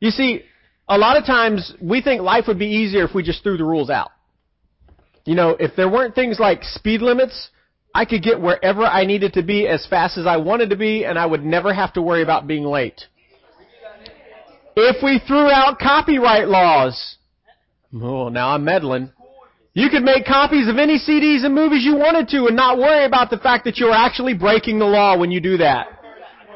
You 0.00 0.10
see, 0.10 0.42
a 0.88 0.98
lot 0.98 1.16
of 1.16 1.24
times 1.24 1.72
we 1.80 2.02
think 2.02 2.20
life 2.20 2.44
would 2.46 2.58
be 2.58 2.66
easier 2.66 3.04
if 3.04 3.14
we 3.14 3.22
just 3.22 3.42
threw 3.42 3.56
the 3.56 3.64
rules 3.64 3.90
out. 3.90 4.10
You 5.24 5.34
know, 5.34 5.50
if 5.58 5.74
there 5.76 5.88
weren't 5.88 6.14
things 6.14 6.38
like 6.38 6.62
speed 6.62 7.00
limits, 7.00 7.48
I 7.94 8.04
could 8.04 8.22
get 8.22 8.40
wherever 8.40 8.82
I 8.82 9.06
needed 9.06 9.34
to 9.34 9.42
be 9.42 9.66
as 9.66 9.86
fast 9.86 10.18
as 10.18 10.26
I 10.26 10.36
wanted 10.36 10.70
to 10.70 10.76
be 10.76 11.04
and 11.04 11.18
I 11.18 11.26
would 11.26 11.44
never 11.44 11.72
have 11.72 11.92
to 11.94 12.02
worry 12.02 12.22
about 12.22 12.46
being 12.46 12.64
late. 12.64 13.00
If 14.76 15.02
we 15.02 15.20
threw 15.26 15.48
out 15.50 15.78
copyright 15.78 16.48
laws, 16.48 17.16
oh, 17.94 18.28
now 18.28 18.50
I'm 18.50 18.64
meddling. 18.64 19.12
You 19.72 19.88
could 19.88 20.02
make 20.02 20.26
copies 20.26 20.68
of 20.68 20.78
any 20.78 20.98
CDs 20.98 21.44
and 21.44 21.54
movies 21.54 21.84
you 21.84 21.96
wanted 21.96 22.28
to 22.28 22.46
and 22.46 22.56
not 22.56 22.78
worry 22.78 23.04
about 23.04 23.30
the 23.30 23.38
fact 23.38 23.64
that 23.64 23.78
you're 23.78 23.92
actually 23.92 24.34
breaking 24.34 24.78
the 24.78 24.84
law 24.84 25.16
when 25.16 25.30
you 25.30 25.40
do 25.40 25.56
that. 25.58 25.86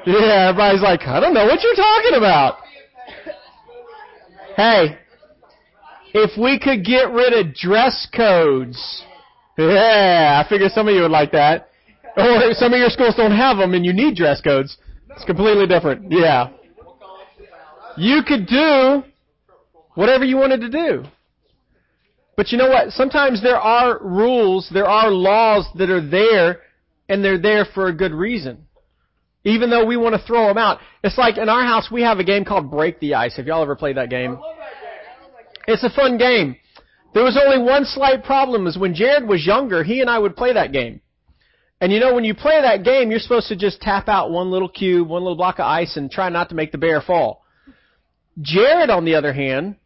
Yeah, 0.06 0.48
everybody's 0.48 0.82
like, 0.82 1.02
I 1.02 1.20
don't 1.20 1.34
know 1.34 1.44
what 1.44 1.62
you're 1.62 1.74
talking 1.74 2.14
about. 2.16 2.58
Hey, 4.56 4.98
if 6.14 6.38
we 6.38 6.58
could 6.58 6.84
get 6.84 7.10
rid 7.10 7.32
of 7.32 7.54
dress 7.54 8.06
codes, 8.14 9.02
yeah, 9.56 10.42
I 10.44 10.48
figure 10.48 10.68
some 10.68 10.88
of 10.88 10.94
you 10.94 11.02
would 11.02 11.10
like 11.10 11.32
that. 11.32 11.68
Or 12.16 12.52
some 12.52 12.72
of 12.72 12.78
your 12.78 12.90
schools 12.90 13.14
don't 13.16 13.36
have 13.36 13.58
them 13.58 13.74
and 13.74 13.84
you 13.84 13.92
need 13.92 14.16
dress 14.16 14.40
codes. 14.40 14.76
It's 15.10 15.24
completely 15.24 15.66
different. 15.66 16.10
Yeah. 16.10 16.50
You 17.96 18.22
could 18.26 18.46
do 18.46 19.02
whatever 19.94 20.24
you 20.24 20.36
wanted 20.36 20.60
to 20.60 20.68
do. 20.68 21.04
But 22.36 22.52
you 22.52 22.58
know 22.58 22.68
what? 22.68 22.92
Sometimes 22.92 23.42
there 23.42 23.56
are 23.56 23.98
rules, 24.00 24.70
there 24.72 24.86
are 24.86 25.10
laws 25.10 25.66
that 25.76 25.90
are 25.90 26.08
there, 26.08 26.60
and 27.08 27.24
they're 27.24 27.40
there 27.40 27.64
for 27.74 27.88
a 27.88 27.92
good 27.92 28.12
reason. 28.12 28.66
Even 29.42 29.70
though 29.70 29.84
we 29.84 29.96
want 29.96 30.14
to 30.14 30.24
throw 30.24 30.46
them 30.46 30.58
out. 30.58 30.78
It's 31.02 31.18
like 31.18 31.36
in 31.36 31.48
our 31.48 31.64
house, 31.64 31.88
we 31.90 32.02
have 32.02 32.18
a 32.18 32.24
game 32.24 32.44
called 32.44 32.70
Break 32.70 33.00
the 33.00 33.14
Ice. 33.14 33.36
Have 33.36 33.46
y'all 33.46 33.62
ever 33.62 33.74
played 33.74 33.96
that 33.96 34.10
game? 34.10 34.38
It's 35.68 35.84
a 35.84 35.90
fun 35.90 36.16
game. 36.16 36.56
There 37.12 37.22
was 37.22 37.38
only 37.40 37.62
one 37.62 37.84
slight 37.84 38.24
problem 38.24 38.66
is 38.66 38.78
when 38.78 38.94
Jared 38.94 39.28
was 39.28 39.46
younger, 39.46 39.84
he 39.84 40.00
and 40.00 40.08
I 40.08 40.18
would 40.18 40.34
play 40.34 40.54
that 40.54 40.72
game. 40.72 41.02
And 41.78 41.92
you 41.92 42.00
know, 42.00 42.14
when 42.14 42.24
you 42.24 42.34
play 42.34 42.58
that 42.60 42.84
game, 42.84 43.10
you're 43.10 43.20
supposed 43.20 43.48
to 43.48 43.56
just 43.56 43.82
tap 43.82 44.08
out 44.08 44.30
one 44.30 44.50
little 44.50 44.70
cube, 44.70 45.06
one 45.06 45.22
little 45.22 45.36
block 45.36 45.58
of 45.58 45.66
ice, 45.66 45.98
and 45.98 46.10
try 46.10 46.30
not 46.30 46.48
to 46.48 46.54
make 46.54 46.72
the 46.72 46.78
bear 46.78 47.02
fall. 47.02 47.44
Jared, 48.40 48.88
on 48.88 49.04
the 49.04 49.14
other 49.14 49.34
hand, 49.34 49.76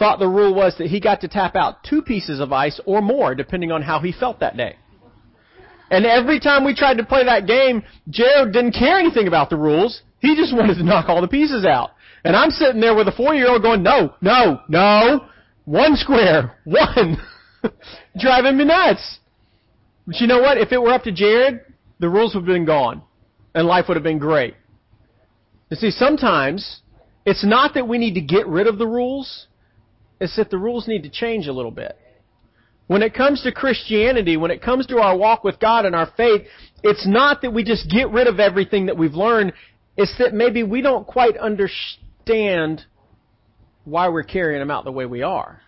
thought 0.00 0.18
the 0.18 0.26
rule 0.26 0.52
was 0.52 0.76
that 0.78 0.88
he 0.88 0.98
got 0.98 1.20
to 1.20 1.28
tap 1.28 1.54
out 1.54 1.84
two 1.88 2.02
pieces 2.02 2.40
of 2.40 2.52
ice 2.52 2.80
or 2.84 3.00
more, 3.00 3.36
depending 3.36 3.70
on 3.70 3.82
how 3.82 4.00
he 4.00 4.10
felt 4.10 4.40
that 4.40 4.56
day. 4.56 4.74
And 5.90 6.04
every 6.06 6.40
time 6.40 6.64
we 6.64 6.74
tried 6.74 6.98
to 6.98 7.04
play 7.04 7.24
that 7.24 7.46
game, 7.46 7.84
Jared 8.10 8.52
didn't 8.52 8.72
care 8.72 8.98
anything 8.98 9.28
about 9.28 9.48
the 9.48 9.56
rules. 9.56 10.02
He 10.18 10.34
just 10.34 10.54
wanted 10.54 10.74
to 10.74 10.84
knock 10.84 11.08
all 11.08 11.20
the 11.20 11.28
pieces 11.28 11.64
out. 11.64 11.90
And 12.24 12.34
I'm 12.34 12.50
sitting 12.50 12.80
there 12.80 12.94
with 12.94 13.08
a 13.08 13.12
four-year-old 13.12 13.62
going, 13.62 13.82
no, 13.82 14.14
no, 14.20 14.60
no, 14.68 15.26
one 15.64 15.96
square, 15.96 16.58
one. 16.64 17.18
Driving 18.18 18.56
me 18.56 18.64
nuts. 18.64 19.18
But 20.06 20.16
you 20.20 20.26
know 20.26 20.40
what? 20.40 20.58
If 20.58 20.72
it 20.72 20.80
were 20.80 20.92
up 20.92 21.02
to 21.04 21.12
Jared, 21.12 21.60
the 21.98 22.08
rules 22.08 22.34
would 22.34 22.40
have 22.40 22.46
been 22.46 22.64
gone. 22.64 23.02
And 23.54 23.66
life 23.66 23.86
would 23.88 23.96
have 23.96 24.04
been 24.04 24.18
great. 24.18 24.54
You 25.70 25.76
see, 25.76 25.90
sometimes 25.90 26.80
it's 27.26 27.44
not 27.44 27.74
that 27.74 27.86
we 27.86 27.98
need 27.98 28.14
to 28.14 28.20
get 28.20 28.46
rid 28.46 28.66
of 28.66 28.78
the 28.78 28.86
rules, 28.86 29.46
it's 30.20 30.36
that 30.36 30.50
the 30.50 30.58
rules 30.58 30.88
need 30.88 31.02
to 31.02 31.10
change 31.10 31.46
a 31.46 31.52
little 31.52 31.70
bit. 31.70 31.96
When 32.86 33.02
it 33.02 33.12
comes 33.12 33.42
to 33.42 33.52
Christianity, 33.52 34.38
when 34.38 34.50
it 34.50 34.62
comes 34.62 34.86
to 34.86 34.98
our 34.98 35.16
walk 35.16 35.44
with 35.44 35.60
God 35.60 35.84
and 35.84 35.94
our 35.94 36.10
faith, 36.16 36.46
it's 36.82 37.06
not 37.06 37.42
that 37.42 37.52
we 37.52 37.62
just 37.62 37.90
get 37.90 38.10
rid 38.10 38.26
of 38.26 38.40
everything 38.40 38.86
that 38.86 38.96
we've 38.96 39.12
learned, 39.12 39.52
it's 39.96 40.16
that 40.18 40.32
maybe 40.32 40.62
we 40.62 40.80
don't 40.80 41.06
quite 41.06 41.36
understand 41.36 42.07
why 43.84 44.08
we're 44.08 44.22
carrying 44.22 44.60
them 44.60 44.70
out 44.70 44.84
the 44.84 44.92
way 44.92 45.06
we 45.06 45.22
are. 45.22 45.60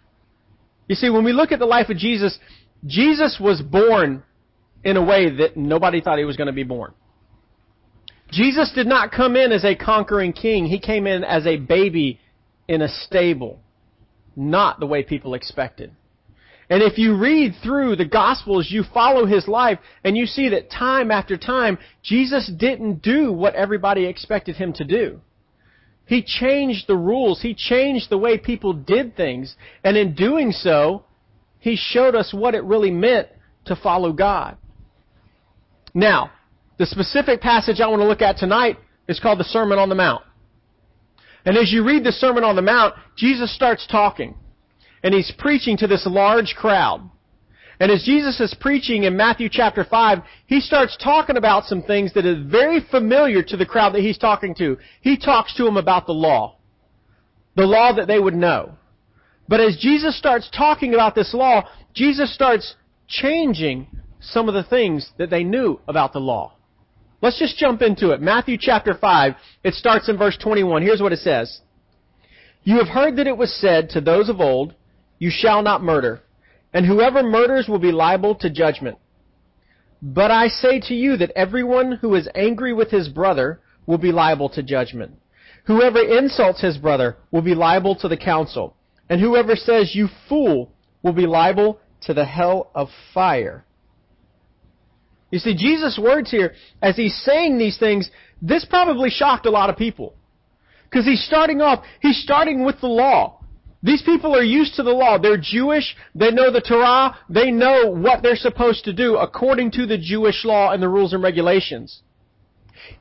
You 0.88 0.94
see, 0.94 1.10
when 1.10 1.24
we 1.24 1.32
look 1.32 1.52
at 1.52 1.58
the 1.58 1.66
life 1.66 1.88
of 1.88 1.96
Jesus, 1.96 2.38
Jesus 2.86 3.38
was 3.40 3.62
born 3.62 4.22
in 4.84 4.96
a 4.96 5.04
way 5.04 5.30
that 5.36 5.56
nobody 5.56 6.00
thought 6.00 6.18
he 6.18 6.24
was 6.24 6.36
going 6.36 6.46
to 6.46 6.52
be 6.52 6.64
born. 6.64 6.92
Jesus 8.30 8.72
did 8.74 8.86
not 8.86 9.12
come 9.12 9.36
in 9.36 9.52
as 9.52 9.64
a 9.64 9.74
conquering 9.74 10.32
king. 10.32 10.66
He 10.66 10.78
came 10.78 11.06
in 11.06 11.24
as 11.24 11.46
a 11.46 11.56
baby 11.56 12.20
in 12.68 12.82
a 12.82 12.88
stable. 12.88 13.60
Not 14.36 14.80
the 14.80 14.86
way 14.86 15.02
people 15.02 15.34
expected. 15.34 15.92
And 16.68 16.84
if 16.84 16.98
you 16.98 17.16
read 17.16 17.54
through 17.62 17.96
the 17.96 18.04
Gospels, 18.04 18.68
you 18.70 18.84
follow 18.94 19.26
his 19.26 19.48
life, 19.48 19.80
and 20.04 20.16
you 20.16 20.24
see 20.26 20.50
that 20.50 20.70
time 20.70 21.10
after 21.10 21.36
time, 21.36 21.78
Jesus 22.02 22.50
didn't 22.58 23.02
do 23.02 23.32
what 23.32 23.56
everybody 23.56 24.06
expected 24.06 24.54
him 24.54 24.72
to 24.74 24.84
do. 24.84 25.20
He 26.10 26.24
changed 26.24 26.88
the 26.88 26.96
rules. 26.96 27.40
He 27.40 27.54
changed 27.54 28.10
the 28.10 28.18
way 28.18 28.36
people 28.36 28.72
did 28.72 29.16
things. 29.16 29.54
And 29.84 29.96
in 29.96 30.16
doing 30.16 30.50
so, 30.50 31.04
he 31.60 31.76
showed 31.76 32.16
us 32.16 32.34
what 32.34 32.56
it 32.56 32.64
really 32.64 32.90
meant 32.90 33.28
to 33.66 33.76
follow 33.76 34.12
God. 34.12 34.56
Now, 35.94 36.32
the 36.78 36.86
specific 36.86 37.40
passage 37.40 37.78
I 37.78 37.86
want 37.86 38.00
to 38.00 38.08
look 38.08 38.22
at 38.22 38.38
tonight 38.38 38.76
is 39.06 39.20
called 39.20 39.38
the 39.38 39.44
Sermon 39.44 39.78
on 39.78 39.88
the 39.88 39.94
Mount. 39.94 40.24
And 41.44 41.56
as 41.56 41.70
you 41.70 41.86
read 41.86 42.02
the 42.02 42.10
Sermon 42.10 42.42
on 42.42 42.56
the 42.56 42.62
Mount, 42.62 42.96
Jesus 43.16 43.54
starts 43.54 43.86
talking. 43.86 44.34
And 45.04 45.14
he's 45.14 45.32
preaching 45.38 45.76
to 45.76 45.86
this 45.86 46.04
large 46.06 46.56
crowd. 46.56 47.08
And 47.80 47.90
as 47.90 48.02
Jesus 48.04 48.38
is 48.40 48.54
preaching 48.60 49.04
in 49.04 49.16
Matthew 49.16 49.48
chapter 49.50 49.84
5, 49.84 50.18
he 50.46 50.60
starts 50.60 50.98
talking 51.02 51.38
about 51.38 51.64
some 51.64 51.82
things 51.82 52.12
that 52.12 52.26
is 52.26 52.46
very 52.46 52.80
familiar 52.90 53.42
to 53.42 53.56
the 53.56 53.64
crowd 53.64 53.94
that 53.94 54.02
he's 54.02 54.18
talking 54.18 54.54
to. 54.56 54.76
He 55.00 55.16
talks 55.16 55.54
to 55.56 55.64
them 55.64 55.78
about 55.78 56.06
the 56.06 56.12
law. 56.12 56.58
The 57.56 57.64
law 57.64 57.94
that 57.94 58.06
they 58.06 58.18
would 58.18 58.34
know. 58.34 58.74
But 59.48 59.60
as 59.60 59.78
Jesus 59.80 60.16
starts 60.16 60.50
talking 60.54 60.92
about 60.92 61.14
this 61.14 61.32
law, 61.32 61.64
Jesus 61.94 62.32
starts 62.34 62.74
changing 63.08 63.86
some 64.20 64.46
of 64.46 64.54
the 64.54 64.62
things 64.62 65.10
that 65.16 65.30
they 65.30 65.42
knew 65.42 65.80
about 65.88 66.12
the 66.12 66.20
law. 66.20 66.52
Let's 67.22 67.38
just 67.38 67.56
jump 67.56 67.80
into 67.80 68.10
it. 68.10 68.20
Matthew 68.20 68.58
chapter 68.60 68.94
5, 68.94 69.34
it 69.64 69.72
starts 69.72 70.08
in 70.08 70.18
verse 70.18 70.36
21. 70.36 70.82
Here's 70.82 71.00
what 71.00 71.12
it 71.12 71.18
says. 71.18 71.60
You 72.62 72.76
have 72.76 72.88
heard 72.88 73.16
that 73.16 73.26
it 73.26 73.38
was 73.38 73.58
said 73.58 73.88
to 73.90 74.02
those 74.02 74.28
of 74.28 74.38
old, 74.38 74.74
You 75.18 75.30
shall 75.32 75.62
not 75.62 75.82
murder. 75.82 76.22
And 76.72 76.86
whoever 76.86 77.22
murders 77.22 77.68
will 77.68 77.78
be 77.78 77.92
liable 77.92 78.34
to 78.36 78.50
judgment. 78.50 78.98
But 80.02 80.30
I 80.30 80.48
say 80.48 80.80
to 80.80 80.94
you 80.94 81.16
that 81.16 81.32
everyone 81.36 81.92
who 81.92 82.14
is 82.14 82.28
angry 82.34 82.72
with 82.72 82.90
his 82.90 83.08
brother 83.08 83.60
will 83.86 83.98
be 83.98 84.12
liable 84.12 84.48
to 84.50 84.62
judgment. 84.62 85.12
Whoever 85.66 86.00
insults 86.00 86.62
his 86.62 86.78
brother 86.78 87.16
will 87.30 87.42
be 87.42 87.54
liable 87.54 87.96
to 87.96 88.08
the 88.08 88.16
council. 88.16 88.76
And 89.08 89.20
whoever 89.20 89.56
says, 89.56 89.94
you 89.94 90.08
fool, 90.28 90.72
will 91.02 91.12
be 91.12 91.26
liable 91.26 91.78
to 92.02 92.14
the 92.14 92.24
hell 92.24 92.70
of 92.74 92.88
fire. 93.12 93.64
You 95.30 95.38
see, 95.38 95.54
Jesus' 95.54 95.98
words 96.00 96.30
here, 96.30 96.54
as 96.82 96.96
he's 96.96 97.16
saying 97.24 97.58
these 97.58 97.78
things, 97.78 98.10
this 98.42 98.64
probably 98.64 99.10
shocked 99.10 99.46
a 99.46 99.50
lot 99.50 99.70
of 99.70 99.76
people. 99.76 100.14
Because 100.84 101.04
he's 101.04 101.24
starting 101.24 101.60
off, 101.60 101.84
he's 102.00 102.20
starting 102.22 102.64
with 102.64 102.80
the 102.80 102.88
law. 102.88 103.39
These 103.82 104.02
people 104.02 104.36
are 104.36 104.42
used 104.42 104.74
to 104.74 104.82
the 104.82 104.90
law. 104.90 105.18
They're 105.18 105.38
Jewish. 105.40 105.96
They 106.14 106.30
know 106.30 106.52
the 106.52 106.60
Torah. 106.60 107.16
They 107.28 107.50
know 107.50 107.86
what 107.86 108.22
they're 108.22 108.36
supposed 108.36 108.84
to 108.84 108.92
do 108.92 109.16
according 109.16 109.70
to 109.72 109.86
the 109.86 109.96
Jewish 109.96 110.44
law 110.44 110.72
and 110.72 110.82
the 110.82 110.88
rules 110.88 111.14
and 111.14 111.22
regulations. 111.22 112.02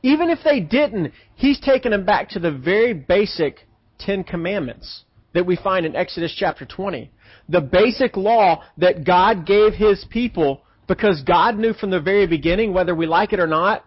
Even 0.04 0.30
if 0.30 0.40
they 0.44 0.60
didn't, 0.60 1.14
he's 1.36 1.60
taken 1.60 1.92
them 1.92 2.06
back 2.06 2.30
to 2.30 2.40
the 2.40 2.52
very 2.52 2.94
basic 2.94 3.68
Ten 3.98 4.24
Commandments 4.24 5.04
that 5.34 5.46
we 5.46 5.58
find 5.58 5.86
in 5.86 5.96
Exodus 5.96 6.34
chapter 6.38 6.66
20. 6.66 7.12
The 7.50 7.62
basic 7.62 8.16
law 8.16 8.64
that 8.78 9.04
God 9.06 9.46
gave 9.46 9.74
his 9.74 10.06
people 10.10 10.62
because 10.88 11.22
God 11.22 11.58
knew 11.58 11.74
from 11.74 11.92
the 11.92 12.00
very 12.00 12.26
beginning, 12.26 12.74
whether 12.74 12.96
we 12.96 13.06
like 13.06 13.34
it 13.34 13.40
or 13.40 13.48
not, 13.48 13.86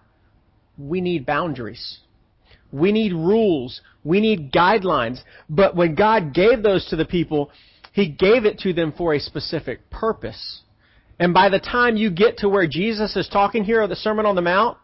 we 0.78 1.00
need 1.00 1.26
boundaries. 1.26 1.98
We 2.72 2.90
need 2.90 3.12
rules. 3.12 3.80
We 4.02 4.20
need 4.20 4.52
guidelines. 4.52 5.20
But 5.48 5.76
when 5.76 5.94
God 5.94 6.34
gave 6.34 6.62
those 6.62 6.84
to 6.86 6.96
the 6.96 7.04
people, 7.04 7.52
He 7.92 8.08
gave 8.08 8.44
it 8.44 8.58
to 8.60 8.72
them 8.72 8.92
for 8.96 9.14
a 9.14 9.20
specific 9.20 9.90
purpose. 9.90 10.62
And 11.18 11.34
by 11.34 11.50
the 11.50 11.60
time 11.60 11.96
you 11.96 12.10
get 12.10 12.38
to 12.38 12.48
where 12.48 12.66
Jesus 12.66 13.14
is 13.14 13.28
talking 13.28 13.64
here 13.64 13.82
at 13.82 13.90
the 13.90 13.96
Sermon 13.96 14.26
on 14.26 14.34
the 14.34 14.42
Mount, 14.42 14.78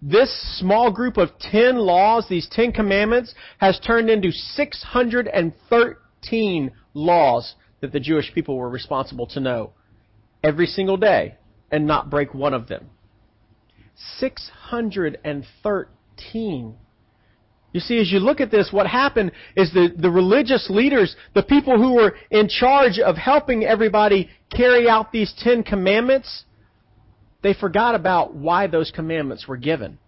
this 0.00 0.32
small 0.58 0.90
group 0.90 1.16
of 1.16 1.38
10 1.38 1.76
laws, 1.76 2.26
these 2.28 2.48
10 2.50 2.72
commandments, 2.72 3.34
has 3.58 3.78
turned 3.80 4.10
into 4.10 4.32
613 4.32 6.70
laws 6.94 7.54
that 7.80 7.92
the 7.92 8.00
Jewish 8.00 8.34
people 8.34 8.56
were 8.56 8.68
responsible 8.68 9.28
to 9.28 9.40
know 9.40 9.72
every 10.42 10.66
single 10.66 10.96
day 10.96 11.36
and 11.70 11.86
not 11.86 12.10
break 12.10 12.34
one 12.34 12.54
of 12.54 12.66
them. 12.68 12.90
613. 14.18 16.76
You 17.72 17.80
see, 17.80 17.98
as 17.98 18.12
you 18.12 18.18
look 18.18 18.40
at 18.40 18.50
this, 18.50 18.68
what 18.70 18.86
happened 18.86 19.32
is 19.56 19.72
the, 19.72 19.92
the 19.96 20.10
religious 20.10 20.68
leaders, 20.68 21.16
the 21.34 21.42
people 21.42 21.78
who 21.78 21.94
were 21.94 22.14
in 22.30 22.48
charge 22.48 22.98
of 22.98 23.16
helping 23.16 23.64
everybody 23.64 24.28
carry 24.50 24.88
out 24.88 25.10
these 25.10 25.32
Ten 25.38 25.62
Commandments, 25.62 26.44
they 27.42 27.54
forgot 27.54 27.94
about 27.94 28.34
why 28.34 28.66
those 28.66 28.90
commandments 28.90 29.48
were 29.48 29.56
given. 29.56 29.98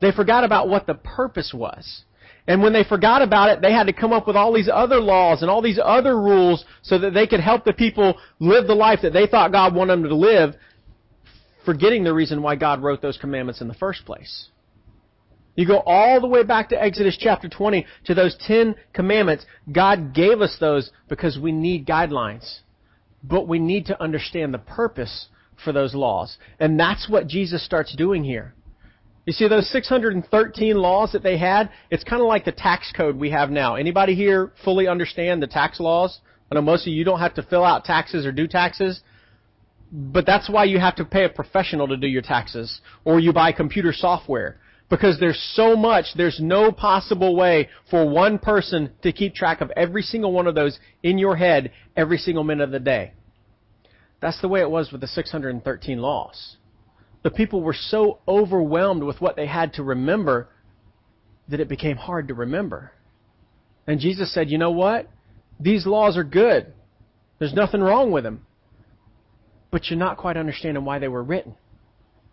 They 0.00 0.12
forgot 0.12 0.44
about 0.44 0.68
what 0.68 0.86
the 0.86 0.94
purpose 0.94 1.52
was. 1.54 2.04
And 2.46 2.62
when 2.62 2.72
they 2.72 2.84
forgot 2.84 3.20
about 3.20 3.50
it, 3.50 3.60
they 3.60 3.72
had 3.72 3.88
to 3.88 3.92
come 3.92 4.12
up 4.14 4.26
with 4.26 4.34
all 4.34 4.54
these 4.54 4.70
other 4.72 5.00
laws 5.00 5.42
and 5.42 5.50
all 5.50 5.60
these 5.60 5.78
other 5.82 6.18
rules 6.18 6.64
so 6.82 6.98
that 6.98 7.12
they 7.12 7.26
could 7.26 7.40
help 7.40 7.64
the 7.64 7.74
people 7.74 8.18
live 8.38 8.66
the 8.66 8.74
life 8.74 9.00
that 9.02 9.12
they 9.12 9.26
thought 9.26 9.52
God 9.52 9.74
wanted 9.74 9.92
them 9.92 10.04
to 10.04 10.14
live, 10.14 10.54
forgetting 11.66 12.04
the 12.04 12.14
reason 12.14 12.40
why 12.40 12.56
God 12.56 12.82
wrote 12.82 13.02
those 13.02 13.18
commandments 13.18 13.60
in 13.60 13.68
the 13.68 13.74
first 13.74 14.06
place. 14.06 14.48
You 15.58 15.66
go 15.66 15.82
all 15.84 16.20
the 16.20 16.28
way 16.28 16.44
back 16.44 16.68
to 16.68 16.80
Exodus 16.80 17.18
chapter 17.18 17.48
20 17.48 17.84
to 18.04 18.14
those 18.14 18.36
10 18.46 18.76
commandments. 18.92 19.44
God 19.72 20.14
gave 20.14 20.40
us 20.40 20.56
those 20.60 20.92
because 21.08 21.36
we 21.36 21.50
need 21.50 21.84
guidelines. 21.84 22.60
But 23.24 23.48
we 23.48 23.58
need 23.58 23.86
to 23.86 24.00
understand 24.00 24.54
the 24.54 24.58
purpose 24.58 25.26
for 25.64 25.72
those 25.72 25.96
laws. 25.96 26.38
And 26.60 26.78
that's 26.78 27.08
what 27.08 27.26
Jesus 27.26 27.64
starts 27.64 27.92
doing 27.96 28.22
here. 28.22 28.54
You 29.26 29.32
see 29.32 29.48
those 29.48 29.68
613 29.72 30.76
laws 30.76 31.10
that 31.10 31.24
they 31.24 31.36
had, 31.36 31.70
it's 31.90 32.04
kind 32.04 32.22
of 32.22 32.28
like 32.28 32.44
the 32.44 32.52
tax 32.52 32.92
code 32.96 33.16
we 33.16 33.32
have 33.32 33.50
now. 33.50 33.74
Anybody 33.74 34.14
here 34.14 34.52
fully 34.64 34.86
understand 34.86 35.42
the 35.42 35.48
tax 35.48 35.80
laws? 35.80 36.20
I 36.52 36.54
know 36.54 36.62
most 36.62 36.86
of 36.86 36.92
you 36.92 37.02
don't 37.02 37.18
have 37.18 37.34
to 37.34 37.42
fill 37.42 37.64
out 37.64 37.84
taxes 37.84 38.24
or 38.24 38.30
do 38.30 38.46
taxes, 38.46 39.00
but 39.90 40.24
that's 40.24 40.48
why 40.48 40.66
you 40.66 40.78
have 40.78 40.94
to 40.96 41.04
pay 41.04 41.24
a 41.24 41.28
professional 41.28 41.88
to 41.88 41.96
do 41.96 42.06
your 42.06 42.22
taxes, 42.22 42.80
or 43.04 43.18
you 43.18 43.32
buy 43.32 43.50
computer 43.50 43.92
software. 43.92 44.60
Because 44.90 45.20
there's 45.20 45.40
so 45.54 45.76
much, 45.76 46.06
there's 46.16 46.40
no 46.40 46.72
possible 46.72 47.36
way 47.36 47.68
for 47.90 48.08
one 48.08 48.38
person 48.38 48.90
to 49.02 49.12
keep 49.12 49.34
track 49.34 49.60
of 49.60 49.70
every 49.76 50.02
single 50.02 50.32
one 50.32 50.46
of 50.46 50.54
those 50.54 50.78
in 51.02 51.18
your 51.18 51.36
head 51.36 51.72
every 51.96 52.16
single 52.16 52.44
minute 52.44 52.64
of 52.64 52.70
the 52.70 52.80
day. 52.80 53.12
That's 54.20 54.40
the 54.40 54.48
way 54.48 54.60
it 54.60 54.70
was 54.70 54.90
with 54.90 55.02
the 55.02 55.06
613 55.06 55.98
laws 55.98 56.56
the 57.22 57.30
people 57.30 57.62
were 57.62 57.76
so 57.78 58.18
overwhelmed 58.26 59.02
with 59.02 59.20
what 59.20 59.36
they 59.36 59.46
had 59.46 59.74
to 59.74 59.82
remember 59.82 60.48
that 61.48 61.60
it 61.60 61.68
became 61.68 61.96
hard 61.96 62.28
to 62.28 62.34
remember. 62.34 62.92
And 63.86 64.00
Jesus 64.00 64.32
said, 64.32 64.50
You 64.50 64.58
know 64.58 64.70
what? 64.70 65.08
These 65.58 65.86
laws 65.86 66.16
are 66.16 66.24
good. 66.24 66.72
There's 67.38 67.54
nothing 67.54 67.80
wrong 67.80 68.12
with 68.12 68.24
them. 68.24 68.46
But 69.70 69.90
you're 69.90 69.98
not 69.98 70.16
quite 70.16 70.36
understanding 70.36 70.84
why 70.84 70.98
they 70.98 71.08
were 71.08 71.22
written. 71.22 71.54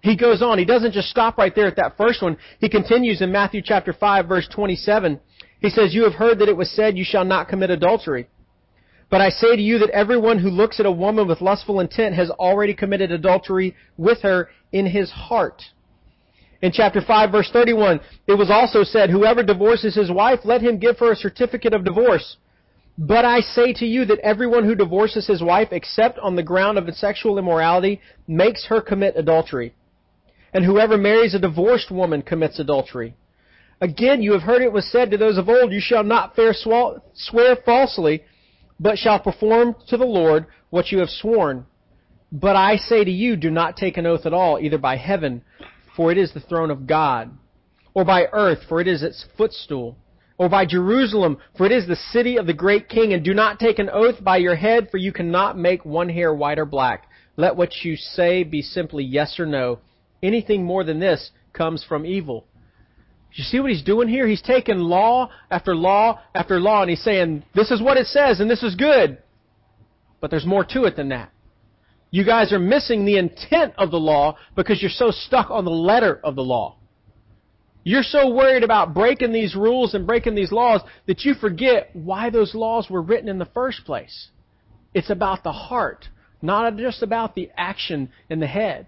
He 0.05 0.15
goes 0.15 0.43
on. 0.43 0.59
He 0.59 0.65
doesn't 0.65 0.91
just 0.91 1.09
stop 1.09 1.35
right 1.35 1.53
there 1.55 1.65
at 1.65 1.77
that 1.77 1.97
first 1.97 2.21
one. 2.21 2.37
He 2.59 2.69
continues 2.69 3.23
in 3.23 3.31
Matthew 3.31 3.63
chapter 3.65 3.91
5 3.91 4.27
verse 4.27 4.47
27. 4.53 5.19
He 5.61 5.71
says, 5.71 5.95
You 5.95 6.03
have 6.03 6.13
heard 6.13 6.37
that 6.37 6.47
it 6.47 6.55
was 6.55 6.69
said, 6.69 6.95
You 6.95 7.03
shall 7.03 7.25
not 7.25 7.47
commit 7.47 7.71
adultery. 7.71 8.27
But 9.09 9.21
I 9.21 9.29
say 9.29 9.55
to 9.55 9.61
you 9.61 9.79
that 9.79 9.89
everyone 9.89 10.37
who 10.37 10.49
looks 10.49 10.79
at 10.79 10.85
a 10.85 10.91
woman 10.91 11.27
with 11.27 11.41
lustful 11.41 11.79
intent 11.79 12.13
has 12.13 12.29
already 12.29 12.75
committed 12.75 13.11
adultery 13.11 13.75
with 13.97 14.21
her 14.21 14.49
in 14.71 14.85
his 14.85 15.09
heart. 15.09 15.63
In 16.61 16.71
chapter 16.71 17.01
5 17.01 17.31
verse 17.31 17.49
31, 17.51 17.99
it 18.27 18.37
was 18.37 18.51
also 18.51 18.83
said, 18.83 19.09
Whoever 19.09 19.41
divorces 19.41 19.95
his 19.95 20.11
wife, 20.11 20.41
let 20.43 20.61
him 20.61 20.77
give 20.77 20.99
her 20.99 21.13
a 21.13 21.15
certificate 21.15 21.73
of 21.73 21.83
divorce. 21.83 22.37
But 22.95 23.25
I 23.25 23.39
say 23.39 23.73
to 23.73 23.87
you 23.87 24.05
that 24.05 24.19
everyone 24.19 24.65
who 24.65 24.75
divorces 24.75 25.25
his 25.25 25.41
wife 25.41 25.69
except 25.71 26.19
on 26.19 26.35
the 26.35 26.43
ground 26.43 26.77
of 26.77 26.87
sexual 26.93 27.39
immorality 27.39 28.01
makes 28.27 28.67
her 28.67 28.81
commit 28.81 29.15
adultery. 29.17 29.73
And 30.55 30.63
whoever 30.63 30.97
marries 30.97 31.35
a 31.35 31.39
divorced 31.39 31.91
woman 31.91 32.21
commits 32.21 32.59
adultery. 32.59 33.13
Again, 33.81 34.21
you 34.21 34.31
have 34.31 34.43
heard 34.43 34.61
it 34.61 34.71
was 34.71 34.89
said 34.89 35.11
to 35.11 35.17
those 35.17 35.37
of 35.37 35.49
old, 35.49 35.73
You 35.73 35.81
shall 35.81 36.05
not 36.05 36.33
swear 37.13 37.57
falsely, 37.65 38.23
but 38.79 38.97
shall 38.97 39.19
perform 39.19 39.75
to 39.89 39.97
the 39.97 40.05
Lord 40.05 40.45
what 40.69 40.93
you 40.93 40.99
have 40.99 41.09
sworn. 41.09 41.65
But 42.31 42.55
I 42.55 42.77
say 42.77 43.03
to 43.03 43.11
you, 43.11 43.35
do 43.35 43.51
not 43.51 43.75
take 43.75 43.97
an 43.97 44.05
oath 44.05 44.25
at 44.25 44.33
all, 44.33 44.57
either 44.61 44.77
by 44.77 44.95
heaven, 44.95 45.41
for 45.93 46.09
it 46.09 46.17
is 46.17 46.31
the 46.31 46.39
throne 46.39 46.71
of 46.71 46.87
God, 46.87 47.37
or 47.93 48.05
by 48.05 48.27
earth, 48.31 48.59
for 48.69 48.79
it 48.79 48.87
is 48.87 49.03
its 49.03 49.25
footstool, 49.35 49.97
or 50.37 50.47
by 50.47 50.65
Jerusalem, 50.65 51.37
for 51.57 51.65
it 51.65 51.73
is 51.73 51.85
the 51.85 51.97
city 52.13 52.37
of 52.37 52.47
the 52.47 52.53
great 52.53 52.87
king, 52.87 53.11
and 53.11 53.25
do 53.25 53.33
not 53.33 53.59
take 53.59 53.77
an 53.77 53.89
oath 53.89 54.23
by 54.23 54.37
your 54.37 54.55
head, 54.55 54.87
for 54.89 54.99
you 54.99 55.11
cannot 55.11 55.57
make 55.57 55.83
one 55.83 56.07
hair 56.07 56.33
white 56.33 56.59
or 56.59 56.65
black. 56.65 57.09
Let 57.35 57.57
what 57.57 57.83
you 57.83 57.97
say 57.97 58.43
be 58.43 58.61
simply 58.61 59.03
yes 59.03 59.37
or 59.37 59.45
no. 59.45 59.79
Anything 60.25 60.63
more 60.63 60.83
than 60.83 60.99
this 60.99 61.31
comes 61.53 61.83
from 61.83 62.05
evil. 62.05 62.45
You 63.33 63.43
see 63.43 63.59
what 63.59 63.69
he's 63.69 63.83
doing 63.83 64.07
here? 64.07 64.27
He's 64.27 64.41
taking 64.41 64.77
law 64.77 65.29
after 65.51 65.75
law 65.75 66.21
after 66.33 66.59
law 66.59 66.81
and 66.81 66.89
he's 66.89 67.03
saying, 67.03 67.43
this 67.53 67.69
is 67.69 67.81
what 67.81 67.97
it 67.97 68.07
says 68.07 68.39
and 68.39 68.49
this 68.49 68.63
is 68.63 68.75
good. 68.75 69.17
But 70.21 70.31
there's 70.31 70.45
more 70.45 70.63
to 70.69 70.85
it 70.85 70.95
than 70.95 71.09
that. 71.09 71.31
You 72.11 72.23
guys 72.23 72.53
are 72.53 72.59
missing 72.59 73.03
the 73.03 73.17
intent 73.17 73.73
of 73.77 73.91
the 73.91 73.99
law 73.99 74.37
because 74.55 74.81
you're 74.81 74.89
so 74.89 75.11
stuck 75.11 75.51
on 75.51 75.65
the 75.65 75.71
letter 75.71 76.19
of 76.23 76.35
the 76.35 76.43
law. 76.43 76.77
You're 77.83 78.03
so 78.03 78.33
worried 78.33 78.63
about 78.63 78.93
breaking 78.93 79.33
these 79.33 79.53
rules 79.53 79.93
and 79.93 80.07
breaking 80.07 80.33
these 80.33 80.53
laws 80.53 80.81
that 81.05 81.25
you 81.25 81.33
forget 81.33 81.89
why 81.93 82.29
those 82.29 82.55
laws 82.55 82.89
were 82.89 83.01
written 83.01 83.27
in 83.27 83.37
the 83.37 83.45
first 83.45 83.83
place. 83.85 84.29
It's 84.93 85.09
about 85.09 85.43
the 85.43 85.51
heart, 85.51 86.07
not 86.41 86.77
just 86.77 87.03
about 87.03 87.35
the 87.35 87.51
action 87.57 88.09
in 88.29 88.39
the 88.39 88.47
head. 88.47 88.87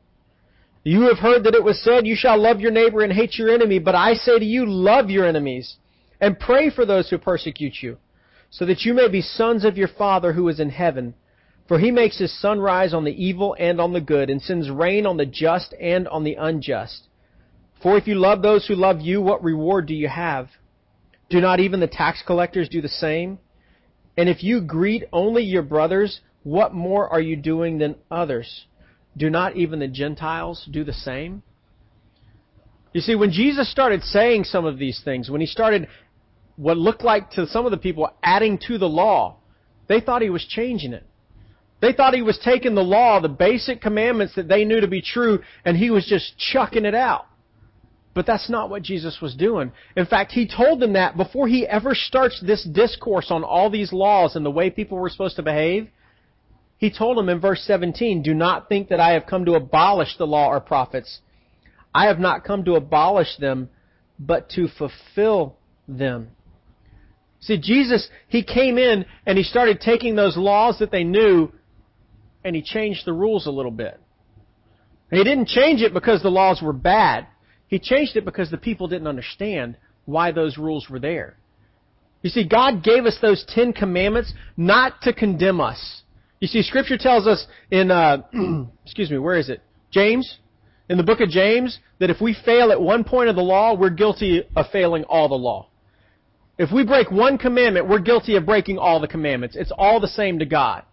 You 0.83 1.01
have 1.09 1.19
heard 1.19 1.43
that 1.43 1.53
it 1.53 1.63
was 1.63 1.83
said, 1.83 2.07
You 2.07 2.15
shall 2.15 2.41
love 2.41 2.59
your 2.59 2.71
neighbor 2.71 3.01
and 3.01 3.13
hate 3.13 3.37
your 3.37 3.49
enemy. 3.49 3.79
But 3.79 3.95
I 3.95 4.13
say 4.13 4.39
to 4.39 4.45
you, 4.45 4.65
love 4.65 5.09
your 5.09 5.27
enemies 5.27 5.77
and 6.19 6.39
pray 6.39 6.69
for 6.69 6.85
those 6.85 7.09
who 7.09 7.17
persecute 7.17 7.81
you, 7.81 7.97
so 8.49 8.65
that 8.65 8.81
you 8.81 8.93
may 8.93 9.07
be 9.07 9.21
sons 9.21 9.65
of 9.65 9.77
your 9.77 9.87
Father 9.87 10.33
who 10.33 10.47
is 10.47 10.59
in 10.59 10.69
heaven. 10.69 11.13
For 11.67 11.79
he 11.79 11.91
makes 11.91 12.17
his 12.17 12.37
sun 12.39 12.59
rise 12.59 12.93
on 12.93 13.05
the 13.05 13.23
evil 13.23 13.55
and 13.59 13.79
on 13.79 13.93
the 13.93 14.01
good, 14.01 14.29
and 14.29 14.41
sends 14.41 14.69
rain 14.69 15.05
on 15.05 15.17
the 15.17 15.25
just 15.25 15.73
and 15.79 16.07
on 16.07 16.23
the 16.23 16.35
unjust. 16.35 17.07
For 17.81 17.97
if 17.97 18.07
you 18.07 18.15
love 18.15 18.41
those 18.41 18.67
who 18.67 18.75
love 18.75 19.01
you, 19.01 19.21
what 19.21 19.43
reward 19.43 19.85
do 19.85 19.95
you 19.95 20.07
have? 20.07 20.49
Do 21.29 21.39
not 21.39 21.59
even 21.59 21.79
the 21.79 21.87
tax 21.87 22.21
collectors 22.25 22.69
do 22.69 22.81
the 22.81 22.89
same? 22.89 23.39
And 24.17 24.27
if 24.27 24.43
you 24.43 24.61
greet 24.61 25.05
only 25.13 25.43
your 25.43 25.63
brothers, 25.63 26.19
what 26.43 26.73
more 26.73 27.07
are 27.07 27.21
you 27.21 27.35
doing 27.35 27.77
than 27.77 27.95
others? 28.09 28.65
Do 29.17 29.29
not 29.29 29.55
even 29.55 29.79
the 29.79 29.87
Gentiles 29.87 30.67
do 30.71 30.83
the 30.83 30.93
same? 30.93 31.43
You 32.93 33.01
see, 33.01 33.15
when 33.15 33.31
Jesus 33.31 33.71
started 33.71 34.03
saying 34.03 34.45
some 34.45 34.65
of 34.65 34.77
these 34.77 35.01
things, 35.03 35.29
when 35.29 35.41
he 35.41 35.47
started 35.47 35.87
what 36.55 36.77
looked 36.77 37.03
like 37.03 37.31
to 37.31 37.47
some 37.47 37.65
of 37.65 37.71
the 37.71 37.77
people 37.77 38.09
adding 38.21 38.59
to 38.67 38.77
the 38.77 38.87
law, 38.87 39.37
they 39.87 39.99
thought 40.01 40.21
he 40.21 40.29
was 40.29 40.45
changing 40.45 40.93
it. 40.93 41.05
They 41.81 41.93
thought 41.93 42.13
he 42.13 42.21
was 42.21 42.37
taking 42.43 42.75
the 42.75 42.83
law, 42.83 43.19
the 43.19 43.29
basic 43.29 43.81
commandments 43.81 44.35
that 44.35 44.47
they 44.47 44.65
knew 44.65 44.81
to 44.81 44.87
be 44.87 45.01
true, 45.01 45.39
and 45.65 45.75
he 45.75 45.89
was 45.89 46.05
just 46.05 46.37
chucking 46.37 46.85
it 46.85 46.93
out. 46.93 47.25
But 48.13 48.27
that's 48.27 48.49
not 48.49 48.69
what 48.69 48.83
Jesus 48.83 49.19
was 49.21 49.35
doing. 49.35 49.71
In 49.95 50.05
fact, 50.05 50.33
he 50.33 50.47
told 50.47 50.79
them 50.79 50.93
that 50.93 51.17
before 51.17 51.47
he 51.47 51.65
ever 51.65 51.95
starts 51.95 52.41
this 52.45 52.63
discourse 52.63 53.31
on 53.31 53.43
all 53.43 53.69
these 53.69 53.93
laws 53.93 54.35
and 54.35 54.45
the 54.45 54.51
way 54.51 54.69
people 54.69 54.97
were 54.97 55.09
supposed 55.09 55.37
to 55.37 55.43
behave. 55.43 55.89
He 56.81 56.89
told 56.89 57.15
them 57.15 57.29
in 57.29 57.39
verse 57.39 57.61
17, 57.67 58.23
Do 58.23 58.33
not 58.33 58.67
think 58.67 58.89
that 58.89 58.99
I 58.99 59.11
have 59.11 59.27
come 59.27 59.45
to 59.45 59.53
abolish 59.53 60.17
the 60.17 60.25
law 60.25 60.47
or 60.47 60.59
prophets. 60.59 61.19
I 61.93 62.07
have 62.07 62.17
not 62.17 62.43
come 62.43 62.65
to 62.65 62.73
abolish 62.73 63.37
them, 63.37 63.69
but 64.17 64.49
to 64.51 64.67
fulfill 64.67 65.57
them. 65.87 66.29
See, 67.39 67.59
Jesus, 67.59 68.09
he 68.27 68.43
came 68.43 68.79
in 68.79 69.05
and 69.27 69.37
he 69.37 69.43
started 69.43 69.79
taking 69.79 70.15
those 70.15 70.35
laws 70.35 70.79
that 70.79 70.89
they 70.89 71.03
knew 71.03 71.51
and 72.43 72.55
he 72.55 72.63
changed 72.63 73.05
the 73.05 73.13
rules 73.13 73.45
a 73.45 73.51
little 73.51 73.71
bit. 73.71 73.99
He 75.11 75.23
didn't 75.23 75.49
change 75.49 75.81
it 75.81 75.93
because 75.93 76.23
the 76.23 76.29
laws 76.29 76.63
were 76.63 76.73
bad. 76.73 77.27
He 77.67 77.77
changed 77.77 78.15
it 78.15 78.25
because 78.25 78.49
the 78.49 78.57
people 78.57 78.87
didn't 78.87 79.07
understand 79.07 79.77
why 80.05 80.31
those 80.31 80.57
rules 80.57 80.89
were 80.89 80.99
there. 80.99 81.37
You 82.23 82.31
see, 82.31 82.47
God 82.47 82.83
gave 82.83 83.05
us 83.05 83.19
those 83.21 83.45
Ten 83.47 83.71
Commandments 83.71 84.33
not 84.57 85.01
to 85.03 85.13
condemn 85.13 85.61
us. 85.61 86.01
You 86.41 86.47
see, 86.47 86.63
Scripture 86.63 86.97
tells 86.97 87.27
us 87.27 87.45
in, 87.69 87.91
uh, 87.91 88.23
excuse 88.83 89.11
me, 89.11 89.19
where 89.19 89.37
is 89.37 89.47
it? 89.47 89.61
James? 89.91 90.39
In 90.89 90.97
the 90.97 91.03
book 91.03 91.21
of 91.21 91.29
James, 91.29 91.79
that 91.99 92.09
if 92.09 92.19
we 92.19 92.35
fail 92.45 92.71
at 92.71 92.81
one 92.81 93.03
point 93.03 93.29
of 93.29 93.35
the 93.35 93.43
law, 93.43 93.75
we're 93.75 93.91
guilty 93.91 94.43
of 94.55 94.65
failing 94.73 95.03
all 95.05 95.29
the 95.29 95.35
law. 95.35 95.69
If 96.57 96.71
we 96.71 96.83
break 96.83 97.11
one 97.11 97.37
commandment, 97.37 97.87
we're 97.87 97.99
guilty 97.99 98.35
of 98.35 98.45
breaking 98.45 98.79
all 98.79 98.99
the 98.99 99.07
commandments. 99.07 99.55
It's 99.55 99.71
all 99.77 99.99
the 99.99 100.07
same 100.07 100.39
to 100.39 100.45
God. 100.45 100.83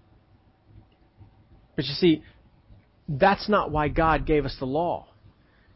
But 1.75 1.87
you 1.87 1.95
see, 1.95 2.23
that's 3.09 3.49
not 3.49 3.71
why 3.71 3.89
God 3.89 4.27
gave 4.27 4.45
us 4.45 4.55
the 4.59 4.67
law. 4.67 5.09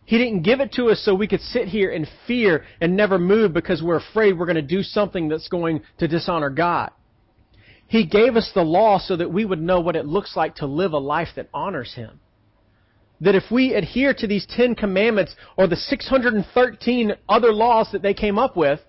He 0.04 0.18
didn't 0.18 0.42
give 0.42 0.60
it 0.60 0.72
to 0.72 0.90
us 0.90 1.02
so 1.04 1.14
we 1.14 1.28
could 1.28 1.40
sit 1.40 1.68
here 1.68 1.90
in 1.90 2.06
fear 2.26 2.64
and 2.80 2.96
never 2.96 3.18
move 3.18 3.54
because 3.54 3.82
we're 3.82 3.96
afraid 3.96 4.38
we're 4.38 4.46
going 4.46 4.56
to 4.56 4.62
do 4.62 4.82
something 4.82 5.28
that's 5.28 5.48
going 5.48 5.82
to 5.98 6.08
dishonor 6.08 6.50
God. 6.50 6.90
He 7.92 8.06
gave 8.06 8.36
us 8.36 8.50
the 8.54 8.62
law 8.62 8.98
so 8.98 9.16
that 9.16 9.30
we 9.30 9.44
would 9.44 9.60
know 9.60 9.80
what 9.80 9.96
it 9.96 10.06
looks 10.06 10.34
like 10.34 10.54
to 10.56 10.66
live 10.66 10.94
a 10.94 10.98
life 10.98 11.28
that 11.36 11.50
honors 11.52 11.92
Him. 11.92 12.20
That 13.20 13.34
if 13.34 13.50
we 13.50 13.74
adhere 13.74 14.14
to 14.14 14.26
these 14.26 14.46
Ten 14.46 14.74
Commandments 14.74 15.36
or 15.58 15.66
the 15.66 15.76
613 15.76 17.12
other 17.28 17.52
laws 17.52 17.90
that 17.92 18.00
they 18.00 18.14
came 18.14 18.38
up 18.38 18.56
with, 18.56 18.80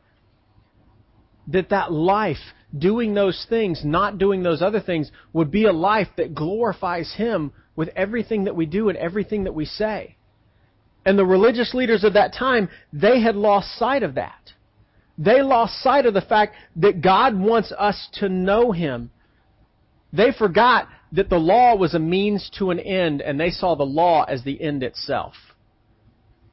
that 1.47 1.71
that 1.71 1.91
life 1.91 2.37
doing 2.77 3.13
those 3.13 3.45
things, 3.49 3.81
not 3.83 4.19
doing 4.19 4.41
those 4.41 4.61
other 4.61 4.79
things, 4.79 5.11
would 5.33 5.51
be 5.51 5.65
a 5.65 5.73
life 5.73 6.07
that 6.15 6.33
glorifies 6.33 7.13
Him 7.13 7.51
with 7.75 7.89
everything 7.97 8.45
that 8.45 8.55
we 8.55 8.65
do 8.65 8.87
and 8.87 8.97
everything 8.97 9.43
that 9.43 9.53
we 9.53 9.65
say. 9.65 10.15
And 11.05 11.19
the 11.19 11.25
religious 11.25 11.73
leaders 11.73 12.05
of 12.05 12.13
that 12.13 12.33
time, 12.33 12.69
they 12.93 13.19
had 13.19 13.35
lost 13.35 13.77
sight 13.77 14.03
of 14.03 14.15
that. 14.15 14.53
They 15.17 15.41
lost 15.41 15.81
sight 15.81 16.05
of 16.05 16.13
the 16.13 16.21
fact 16.21 16.55
that 16.77 17.01
God 17.01 17.37
wants 17.37 17.71
us 17.71 18.09
to 18.13 18.29
know 18.29 18.71
Him. 18.71 19.11
They 20.11 20.31
forgot 20.31 20.87
that 21.11 21.29
the 21.29 21.37
law 21.37 21.75
was 21.75 21.93
a 21.93 21.99
means 21.99 22.49
to 22.57 22.71
an 22.71 22.79
end, 22.79 23.21
and 23.21 23.39
they 23.39 23.51
saw 23.51 23.75
the 23.75 23.83
law 23.83 24.23
as 24.23 24.43
the 24.43 24.61
end 24.61 24.83
itself. 24.83 25.33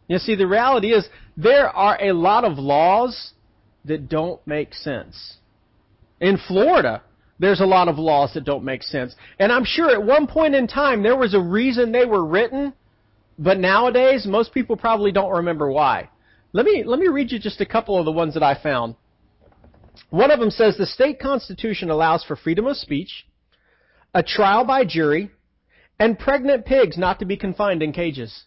You 0.09 0.19
see, 0.19 0.35
the 0.35 0.47
reality 0.47 0.93
is 0.93 1.09
there 1.37 1.69
are 1.69 1.99
a 2.03 2.13
lot 2.13 2.45
of 2.45 2.59
laws 2.59 3.33
that 3.85 4.09
don't 4.09 4.45
make 4.47 4.75
sense. 4.75 5.37
In 6.21 6.37
Florida, 6.37 7.03
there's 7.39 7.61
a 7.61 7.67
lot 7.67 7.89
of 7.89 7.99
laws 7.99 8.35
that 8.35 8.45
don't 8.45 8.65
make 8.65 8.83
sense. 8.83 9.15
And 9.39 9.51
I'm 9.51 9.65
sure 9.65 9.91
at 9.91 10.05
one 10.05 10.27
point 10.27 10.55
in 10.55 10.67
time 10.67 11.03
there 11.03 11.17
was 11.17 11.33
a 11.33 11.41
reason 11.41 11.91
they 11.91 12.05
were 12.05 12.25
written, 12.25 12.75
but 13.39 13.59
nowadays 13.59 14.27
most 14.27 14.53
people 14.53 14.77
probably 14.77 15.13
don't 15.13 15.31
remember 15.31 15.71
why. 15.71 16.11
Let 16.53 16.67
me, 16.67 16.83
let 16.85 16.99
me 16.99 17.09
read 17.09 17.31
you 17.31 17.39
just 17.39 17.61
a 17.61 17.67
couple 17.67 17.99
of 17.99 18.05
the 18.05 18.13
ones 18.13 18.35
that 18.35 18.43
I 18.43 18.61
found. 18.61 18.97
One 20.11 20.31
of 20.31 20.41
them 20.41 20.51
says 20.51 20.77
the 20.77 20.87
state 20.87 21.21
constitution 21.21 21.91
allows 21.91 22.25
for 22.25 22.37
freedom 22.37 22.67
of 22.67 22.77
speech, 22.77 23.27
a 24.15 24.23
trial 24.23 24.65
by 24.65 24.85
jury, 24.85 25.31
and 25.99 26.19
pregnant 26.19 26.65
pigs 26.65 26.99
not 26.99 27.19
to 27.21 27.25
be 27.25 27.37
confined 27.37 27.83
in 27.83 27.93
cages. 27.93 28.45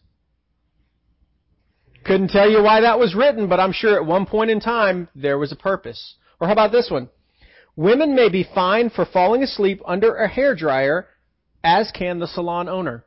Couldn't 2.03 2.31
tell 2.31 2.49
you 2.49 2.61
why 2.61 2.81
that 2.81 2.99
was 2.99 3.15
written, 3.15 3.47
but 3.47 3.61
I'm 3.61 3.71
sure 3.71 3.95
at 3.95 4.05
one 4.05 4.25
point 4.25 4.51
in 4.51 4.59
time 4.59 5.07
there 5.15 5.37
was 5.37 5.53
a 5.53 5.55
purpose. 5.55 6.15
Or 6.41 6.47
how 6.47 6.53
about 6.53 6.73
this 6.73 6.89
one? 6.91 7.09
Women 7.77 8.13
may 8.15 8.29
be 8.29 8.45
fined 8.53 8.91
for 8.91 9.05
falling 9.05 9.41
asleep 9.41 9.81
under 9.85 10.15
a 10.15 10.27
hair 10.27 10.55
dryer, 10.55 11.07
as 11.63 11.91
can 11.91 12.19
the 12.19 12.27
salon 12.27 12.67
owner. 12.67 13.05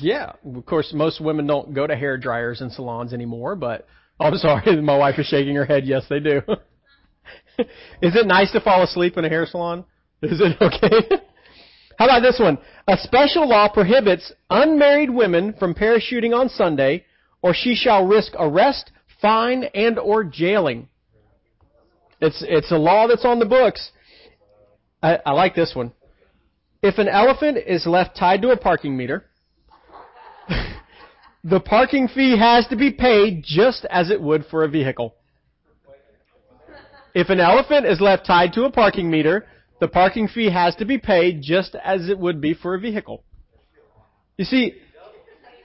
Yeah, 0.00 0.32
of 0.56 0.66
course, 0.66 0.92
most 0.94 1.20
women 1.20 1.46
don't 1.46 1.74
go 1.74 1.86
to 1.86 1.96
hair 1.96 2.16
dryers 2.16 2.60
and 2.60 2.72
salons 2.72 3.12
anymore, 3.12 3.56
but 3.56 3.86
oh, 4.20 4.26
I'm 4.26 4.36
sorry, 4.36 4.80
my 4.82 4.96
wife 4.96 5.18
is 5.18 5.26
shaking 5.26 5.56
her 5.56 5.64
head. 5.64 5.86
Yes, 5.86 6.04
they 6.08 6.20
do. 6.20 6.42
is 7.58 8.16
it 8.16 8.26
nice 8.26 8.50
to 8.52 8.60
fall 8.60 8.82
asleep 8.82 9.16
in 9.16 9.24
a 9.24 9.28
hair 9.28 9.46
salon? 9.46 9.84
Is 10.22 10.40
it 10.40 10.56
okay? 10.62 11.22
How 11.98 12.06
about 12.06 12.20
this 12.20 12.38
one? 12.40 12.58
A 12.88 12.96
special 12.98 13.48
law 13.48 13.68
prohibits 13.68 14.32
unmarried 14.50 15.10
women 15.10 15.54
from 15.58 15.74
parachuting 15.74 16.34
on 16.34 16.48
Sunday, 16.48 17.04
or 17.42 17.54
she 17.54 17.74
shall 17.74 18.06
risk 18.06 18.32
arrest, 18.38 18.90
fine, 19.20 19.64
and 19.74 19.98
or 19.98 20.24
jailing. 20.24 20.88
It's, 22.20 22.42
it's 22.46 22.70
a 22.70 22.76
law 22.76 23.08
that's 23.08 23.24
on 23.24 23.40
the 23.40 23.46
books. 23.46 23.90
I, 25.02 25.18
I 25.26 25.32
like 25.32 25.54
this 25.54 25.72
one. 25.74 25.92
If 26.82 26.98
an 26.98 27.08
elephant 27.08 27.58
is 27.66 27.86
left 27.86 28.16
tied 28.16 28.42
to 28.42 28.50
a 28.50 28.56
parking 28.56 28.96
meter, 28.96 29.24
the 31.44 31.60
parking 31.60 32.08
fee 32.08 32.38
has 32.38 32.66
to 32.68 32.76
be 32.76 32.90
paid 32.90 33.42
just 33.44 33.84
as 33.90 34.10
it 34.10 34.20
would 34.20 34.46
for 34.46 34.64
a 34.64 34.68
vehicle. 34.68 35.14
If 37.14 37.28
an 37.28 37.40
elephant 37.40 37.86
is 37.86 38.00
left 38.00 38.26
tied 38.26 38.52
to 38.54 38.64
a 38.64 38.70
parking 38.70 39.10
meter, 39.10 39.46
the 39.80 39.88
parking 39.88 40.28
fee 40.28 40.50
has 40.50 40.74
to 40.76 40.84
be 40.84 40.98
paid 40.98 41.42
just 41.42 41.74
as 41.82 42.08
it 42.08 42.18
would 42.18 42.40
be 42.40 42.54
for 42.54 42.74
a 42.74 42.80
vehicle. 42.80 43.24
You 44.38 44.44
see, 44.44 44.74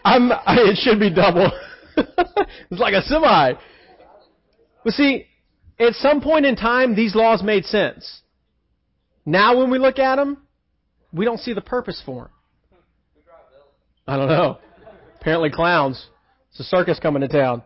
I'm, 0.04 0.32
it 0.48 0.78
should 0.78 1.00
be 1.00 1.14
double. 1.14 1.52
it's 1.98 2.80
like 2.80 2.94
a 2.94 3.02
semi. 3.04 3.54
But 4.84 4.94
see, 4.94 5.28
at 5.80 5.94
some 5.94 6.22
point 6.22 6.46
in 6.46 6.56
time, 6.56 6.96
these 6.96 7.16
laws 7.16 7.44
made 7.44 7.66
sense. 7.66 8.22
Now, 9.26 9.58
when 9.58 9.70
we 9.70 9.78
look 9.78 10.00
at 10.00 10.16
them, 10.16 10.48
we 11.14 11.26
don't 11.26 11.40
see 11.40 11.54
the 11.54 11.62
purpose 11.62 12.02
for 12.06 12.24
them. 12.24 12.32
I 14.08 14.18
don't 14.18 14.30
know. 14.30 14.60
Apparently, 15.20 15.50
clowns. 15.50 16.08
It's 16.52 16.60
a 16.60 16.64
circus 16.64 17.00
coming 17.00 17.22
to 17.22 17.28
town. 17.28 17.64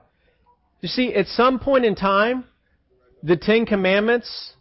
You 0.81 0.89
see, 0.89 1.13
at 1.13 1.27
some 1.27 1.59
point 1.59 1.85
in 1.85 1.95
time, 1.95 2.45
the 3.21 3.37
Ten 3.37 3.65
Commandments, 3.65 4.53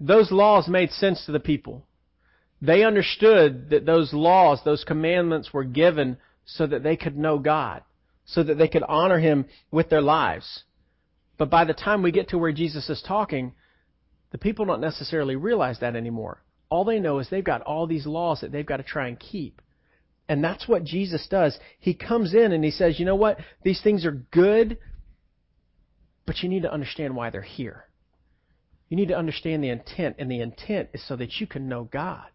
those 0.00 0.32
laws 0.32 0.66
made 0.68 0.90
sense 0.90 1.26
to 1.26 1.32
the 1.32 1.40
people. 1.40 1.84
They 2.60 2.84
understood 2.84 3.70
that 3.70 3.84
those 3.84 4.12
laws, 4.12 4.60
those 4.64 4.84
commandments 4.84 5.52
were 5.52 5.64
given 5.64 6.16
so 6.44 6.66
that 6.66 6.82
they 6.82 6.96
could 6.96 7.16
know 7.16 7.38
God, 7.38 7.82
so 8.24 8.42
that 8.42 8.56
they 8.56 8.68
could 8.68 8.84
honor 8.88 9.18
Him 9.18 9.46
with 9.70 9.90
their 9.90 10.00
lives. 10.00 10.64
But 11.38 11.50
by 11.50 11.64
the 11.64 11.74
time 11.74 12.02
we 12.02 12.12
get 12.12 12.28
to 12.28 12.38
where 12.38 12.52
Jesus 12.52 12.88
is 12.88 13.02
talking, 13.06 13.52
the 14.30 14.38
people 14.38 14.64
don't 14.64 14.80
necessarily 14.80 15.36
realize 15.36 15.80
that 15.80 15.96
anymore. 15.96 16.42
All 16.70 16.84
they 16.84 17.00
know 17.00 17.18
is 17.18 17.28
they've 17.28 17.44
got 17.44 17.62
all 17.62 17.86
these 17.86 18.06
laws 18.06 18.40
that 18.40 18.52
they've 18.52 18.64
got 18.64 18.78
to 18.78 18.82
try 18.82 19.08
and 19.08 19.18
keep. 19.18 19.60
And 20.28 20.42
that's 20.42 20.68
what 20.68 20.84
Jesus 20.84 21.26
does. 21.30 21.58
He 21.78 21.94
comes 21.94 22.34
in 22.34 22.52
and 22.52 22.64
he 22.64 22.70
says, 22.70 22.98
you 22.98 23.04
know 23.04 23.16
what? 23.16 23.38
These 23.62 23.82
things 23.82 24.06
are 24.06 24.12
good, 24.12 24.78
but 26.26 26.38
you 26.42 26.48
need 26.48 26.62
to 26.62 26.72
understand 26.72 27.16
why 27.16 27.30
they're 27.30 27.42
here. 27.42 27.84
You 28.88 28.96
need 28.96 29.08
to 29.08 29.16
understand 29.16 29.64
the 29.64 29.70
intent, 29.70 30.16
and 30.18 30.30
the 30.30 30.40
intent 30.40 30.90
is 30.92 31.06
so 31.08 31.16
that 31.16 31.40
you 31.40 31.46
can 31.46 31.68
know 31.68 31.84
God, 31.84 32.28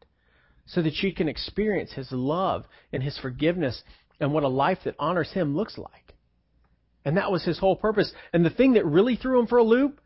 so 0.65 0.81
that 0.81 0.95
you 1.03 1.13
can 1.13 1.27
experience 1.27 1.93
His 1.93 2.11
love 2.11 2.65
and 2.91 3.03
His 3.03 3.17
forgiveness 3.19 3.83
and 4.19 4.33
what 4.33 4.43
a 4.43 4.47
life 4.47 4.79
that 4.85 4.95
honors 4.97 5.31
Him 5.31 5.55
looks 5.55 5.77
like. 5.77 6.07
And 7.07 7.15
that 7.15 7.31
was 7.31 7.45
his 7.45 7.57
whole 7.57 7.77
purpose. 7.77 8.11
And 8.33 8.43
the 8.43 8.49
thing 8.49 8.73
that 8.73 8.85
really 8.85 9.15
threw 9.15 9.39
him 9.39 9.47
for 9.47 9.59
a 9.59 9.63
loop 9.63 10.01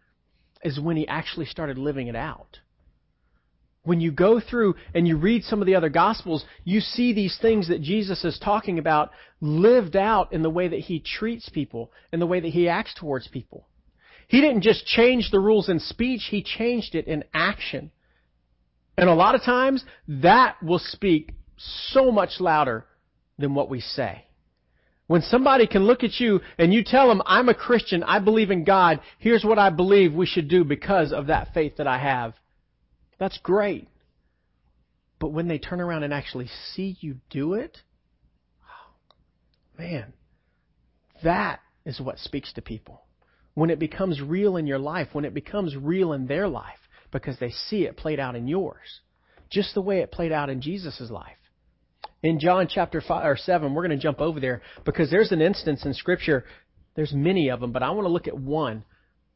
is 0.63 0.79
when 0.79 0.97
he 0.97 1.07
actually 1.07 1.47
started 1.47 1.79
living 1.79 2.05
it 2.05 2.15
out. 2.15 2.59
When 3.83 3.99
you 3.99 4.11
go 4.11 4.39
through 4.39 4.75
and 4.93 5.07
you 5.07 5.17
read 5.17 5.43
some 5.43 5.59
of 5.59 5.65
the 5.65 5.75
other 5.75 5.89
Gospels, 5.89 6.45
you 6.63 6.81
see 6.81 7.13
these 7.13 7.37
things 7.41 7.67
that 7.69 7.81
Jesus 7.81 8.23
is 8.23 8.37
talking 8.37 8.77
about 8.77 9.11
lived 9.39 9.95
out 9.95 10.33
in 10.33 10.43
the 10.43 10.51
way 10.51 10.67
that 10.67 10.79
he 10.79 10.99
treats 10.99 11.49
people, 11.49 11.91
and 12.11 12.21
the 12.21 12.27
way 12.27 12.39
that 12.39 12.49
he 12.49 12.69
acts 12.69 12.93
towards 12.93 13.27
people. 13.27 13.67
He 14.27 14.39
didn't 14.39 14.61
just 14.61 14.85
change 14.85 15.31
the 15.31 15.39
rules 15.39 15.67
in 15.67 15.79
speech, 15.79 16.27
he 16.29 16.43
changed 16.43 16.93
it 16.93 17.07
in 17.07 17.23
action. 17.33 17.91
And 18.97 19.09
a 19.09 19.15
lot 19.15 19.33
of 19.33 19.41
times, 19.41 19.83
that 20.07 20.61
will 20.61 20.79
speak 20.79 21.33
so 21.57 22.11
much 22.11 22.39
louder 22.39 22.85
than 23.39 23.55
what 23.55 23.69
we 23.69 23.81
say. 23.81 24.25
When 25.07 25.21
somebody 25.23 25.65
can 25.65 25.85
look 25.85 26.03
at 26.03 26.19
you 26.19 26.39
and 26.57 26.73
you 26.73 26.83
tell 26.83 27.07
them, 27.07 27.21
I'm 27.25 27.49
a 27.49 27.55
Christian, 27.55 28.03
I 28.03 28.19
believe 28.19 28.51
in 28.51 28.63
God, 28.63 29.01
here's 29.17 29.43
what 29.43 29.59
I 29.59 29.71
believe 29.71 30.13
we 30.13 30.25
should 30.27 30.47
do 30.47 30.63
because 30.63 31.11
of 31.11 31.27
that 31.27 31.53
faith 31.53 31.77
that 31.77 31.87
I 31.87 31.97
have. 31.97 32.33
That's 33.21 33.37
great. 33.43 33.87
But 35.19 35.31
when 35.31 35.47
they 35.47 35.59
turn 35.59 35.79
around 35.79 36.01
and 36.01 36.11
actually 36.11 36.49
see 36.73 36.97
you 37.01 37.17
do 37.29 37.53
it, 37.53 37.77
man, 39.77 40.13
that 41.23 41.59
is 41.85 42.01
what 42.01 42.17
speaks 42.17 42.51
to 42.53 42.63
people. 42.63 43.03
When 43.53 43.69
it 43.69 43.77
becomes 43.77 44.19
real 44.19 44.57
in 44.57 44.65
your 44.65 44.79
life, 44.79 45.09
when 45.11 45.23
it 45.23 45.35
becomes 45.35 45.75
real 45.75 46.13
in 46.13 46.25
their 46.25 46.47
life, 46.47 46.79
because 47.11 47.37
they 47.37 47.51
see 47.51 47.83
it 47.83 47.95
played 47.95 48.19
out 48.19 48.35
in 48.35 48.47
yours, 48.47 49.01
just 49.51 49.75
the 49.75 49.83
way 49.83 49.99
it 49.99 50.11
played 50.11 50.31
out 50.31 50.49
in 50.49 50.59
Jesus' 50.59 51.11
life. 51.11 51.37
In 52.23 52.39
John 52.39 52.67
chapter 52.67 53.01
five 53.01 53.27
or 53.27 53.37
seven, 53.37 53.75
we're 53.75 53.85
going 53.85 53.99
to 53.99 54.01
jump 54.01 54.19
over 54.19 54.39
there 54.39 54.63
because 54.83 55.11
there's 55.11 55.31
an 55.31 55.41
instance 55.41 55.85
in 55.85 55.93
Scripture. 55.93 56.43
There's 56.95 57.13
many 57.13 57.51
of 57.51 57.59
them, 57.59 57.71
but 57.71 57.83
I 57.83 57.91
want 57.91 58.05
to 58.05 58.11
look 58.11 58.27
at 58.27 58.35
one 58.35 58.83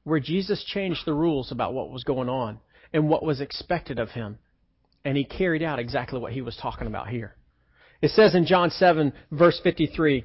where 0.06 0.20
Jesus 0.20 0.64
changed 0.64 1.02
the 1.06 1.14
rules 1.14 1.52
about 1.52 1.76
what 1.76 1.92
was 1.92 2.04
going 2.04 2.30
on 2.30 2.60
and 2.96 3.10
what 3.10 3.24
was 3.24 3.42
expected 3.42 4.00
of 4.00 4.12
him. 4.12 4.40
And 5.04 5.18
he 5.18 5.26
carried 5.26 5.62
out 5.62 5.80
exactly 5.80 6.20
what 6.20 6.32
he 6.32 6.42
was 6.42 6.56
talking 6.56 6.88
about 6.88 7.10
here. 7.10 7.36
It 8.02 8.12
says 8.12 8.34
in 8.34 8.46
John 8.46 8.72
7, 8.72 9.12
verse 9.32 9.60
53, 9.62 10.24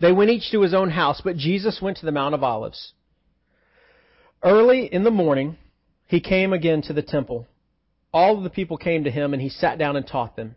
They 0.00 0.12
went 0.12 0.30
each 0.30 0.50
to 0.52 0.62
his 0.62 0.72
own 0.72 0.90
house, 0.90 1.20
but 1.22 1.36
Jesus 1.36 1.82
went 1.82 1.98
to 1.98 2.06
the 2.06 2.12
Mount 2.12 2.34
of 2.34 2.44
Olives. 2.44 2.92
Early 4.42 4.86
in 4.86 5.02
the 5.02 5.10
morning, 5.10 5.58
he 6.06 6.20
came 6.20 6.52
again 6.52 6.82
to 6.82 6.92
the 6.92 7.02
temple. 7.02 7.48
All 8.12 8.40
the 8.40 8.48
people 8.48 8.78
came 8.78 9.04
to 9.04 9.10
him, 9.10 9.32
and 9.32 9.42
he 9.42 9.48
sat 9.48 9.76
down 9.76 9.96
and 9.96 10.06
taught 10.06 10.36
them. 10.36 10.54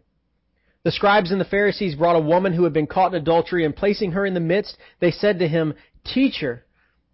The 0.84 0.92
scribes 0.92 1.32
and 1.32 1.42
the 1.42 1.46
Pharisees 1.46 1.96
brought 1.96 2.16
a 2.16 2.20
woman 2.20 2.54
who 2.54 2.64
had 2.64 2.74
been 2.74 2.88
caught 2.88 3.14
in 3.16 3.22
adultery, 3.22 3.66
and 3.66 3.76
placing 3.76 4.12
her 4.12 4.26
in 4.28 4.36
the 4.36 4.40
midst, 4.40 4.78
they 5.00 5.12
said 5.12 5.40
to 5.40 5.48
him, 5.48 5.74
Teacher, 6.06 6.66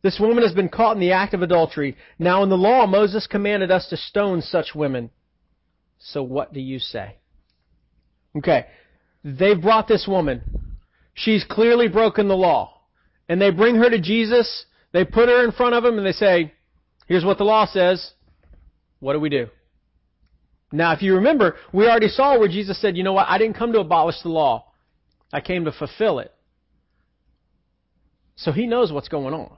this 0.07 0.21
woman 0.21 0.41
has 0.41 0.53
been 0.53 0.69
caught 0.69 0.95
in 0.95 1.01
the 1.01 1.11
act 1.11 1.33
of 1.33 1.41
adultery. 1.41 1.97
Now 2.17 2.41
in 2.41 2.49
the 2.49 2.55
law, 2.55 2.87
Moses 2.87 3.27
commanded 3.27 3.71
us 3.71 3.89
to 3.89 3.97
stone 3.97 4.41
such 4.41 4.73
women. 4.73 5.09
So 5.99 6.23
what 6.23 6.53
do 6.53 6.61
you 6.61 6.79
say? 6.79 7.17
Okay. 8.37 8.67
They've 9.25 9.61
brought 9.61 9.89
this 9.89 10.07
woman. 10.07 10.77
She's 11.13 11.43
clearly 11.43 11.89
broken 11.89 12.29
the 12.29 12.37
law. 12.37 12.79
And 13.27 13.41
they 13.41 13.51
bring 13.51 13.75
her 13.75 13.89
to 13.89 13.99
Jesus. 13.99 14.65
They 14.93 15.03
put 15.03 15.27
her 15.27 15.43
in 15.43 15.51
front 15.51 15.75
of 15.75 15.83
him 15.83 15.97
and 15.97 16.07
they 16.07 16.13
say, 16.13 16.53
here's 17.07 17.25
what 17.25 17.37
the 17.37 17.43
law 17.43 17.65
says. 17.65 18.13
What 19.01 19.11
do 19.11 19.19
we 19.19 19.27
do? 19.27 19.47
Now, 20.71 20.93
if 20.93 21.01
you 21.01 21.15
remember, 21.15 21.57
we 21.73 21.85
already 21.85 22.07
saw 22.07 22.39
where 22.39 22.47
Jesus 22.47 22.79
said, 22.79 22.95
you 22.95 23.03
know 23.03 23.11
what? 23.11 23.27
I 23.27 23.37
didn't 23.37 23.57
come 23.57 23.73
to 23.73 23.79
abolish 23.79 24.21
the 24.23 24.29
law. 24.29 24.71
I 25.33 25.41
came 25.41 25.65
to 25.65 25.73
fulfill 25.73 26.19
it. 26.19 26.33
So 28.37 28.53
he 28.53 28.67
knows 28.67 28.93
what's 28.93 29.09
going 29.09 29.33
on. 29.33 29.57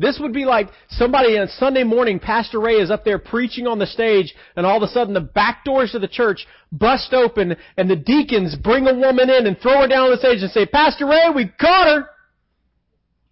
This 0.00 0.18
would 0.18 0.32
be 0.32 0.46
like 0.46 0.70
somebody 0.88 1.38
on 1.38 1.48
Sunday 1.48 1.84
morning, 1.84 2.20
Pastor 2.20 2.58
Ray 2.58 2.76
is 2.76 2.90
up 2.90 3.04
there 3.04 3.18
preaching 3.18 3.66
on 3.66 3.78
the 3.78 3.86
stage, 3.86 4.34
and 4.56 4.64
all 4.64 4.78
of 4.78 4.82
a 4.82 4.90
sudden 4.90 5.12
the 5.12 5.20
back 5.20 5.62
doors 5.62 5.94
of 5.94 6.00
the 6.00 6.08
church 6.08 6.46
bust 6.72 7.12
open, 7.12 7.54
and 7.76 7.90
the 7.90 7.96
deacons 7.96 8.56
bring 8.56 8.86
a 8.86 8.94
woman 8.94 9.28
in 9.28 9.46
and 9.46 9.58
throw 9.58 9.82
her 9.82 9.88
down 9.88 10.06
on 10.06 10.12
the 10.12 10.16
stage 10.16 10.40
and 10.40 10.50
say, 10.52 10.64
Pastor 10.64 11.06
Ray, 11.06 11.28
we 11.34 11.48
caught 11.48 11.86
her! 11.86 12.06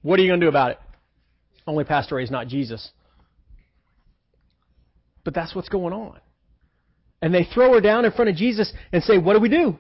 What 0.03 0.21
are 0.21 0.23
you 0.23 0.29
going 0.29 0.41
to 0.41 0.45
do 0.45 0.51
about 0.51 0.73
it? 0.73 0.79
Only 1.67 1.85
Pastor 1.85 2.17
Ray 2.17 2.25
is 2.25 2.31
not 2.31 2.49
Jesus. 2.49 2.91
But 5.25 5.33
that's 5.33 5.55
what's 5.55 5.71
going 5.71 5.95
on. 5.95 6.21
And 7.23 7.33
they 7.33 7.45
throw 7.45 7.73
her 7.73 7.81
down 7.81 8.05
in 8.05 8.13
front 8.13 8.29
of 8.29 8.37
Jesus 8.37 8.71
and 8.93 9.03
say, 9.03 9.17
What 9.17 9.33
do 9.33 9.41
we 9.41 9.49
do? 9.49 9.79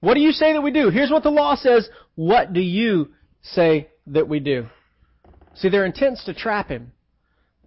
What 0.00 0.14
do 0.14 0.20
you 0.20 0.32
say 0.32 0.52
that 0.52 0.60
we 0.60 0.70
do? 0.70 0.90
Here's 0.90 1.10
what 1.10 1.22
the 1.22 1.30
law 1.30 1.56
says. 1.56 1.88
What 2.14 2.52
do 2.52 2.60
you 2.60 3.08
say 3.40 3.88
that 4.08 4.28
we 4.28 4.40
do? 4.40 4.66
See, 5.56 5.68
their 5.68 5.86
intent's 5.86 6.24
to 6.24 6.34
trap 6.34 6.68
him. 6.68 6.92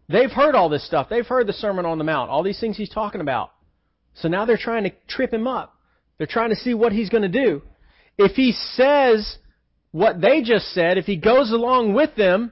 They've 0.09 0.31
heard 0.31 0.55
all 0.55 0.69
this 0.69 0.85
stuff. 0.85 1.07
They've 1.09 1.25
heard 1.25 1.47
the 1.47 1.53
Sermon 1.53 1.85
on 1.85 1.97
the 1.97 2.03
Mount, 2.03 2.29
all 2.29 2.43
these 2.43 2.59
things 2.59 2.77
he's 2.77 2.89
talking 2.89 3.21
about. 3.21 3.51
So 4.15 4.27
now 4.27 4.45
they're 4.45 4.57
trying 4.57 4.83
to 4.85 4.91
trip 5.07 5.33
him 5.33 5.47
up. 5.47 5.75
They're 6.17 6.27
trying 6.27 6.49
to 6.49 6.55
see 6.55 6.73
what 6.73 6.93
he's 6.93 7.09
going 7.09 7.23
to 7.23 7.29
do. 7.29 7.61
If 8.17 8.33
he 8.33 8.51
says 8.51 9.37
what 9.91 10.21
they 10.21 10.41
just 10.41 10.73
said, 10.73 10.97
if 10.97 11.05
he 11.05 11.17
goes 11.17 11.51
along 11.51 11.93
with 11.93 12.15
them, 12.15 12.51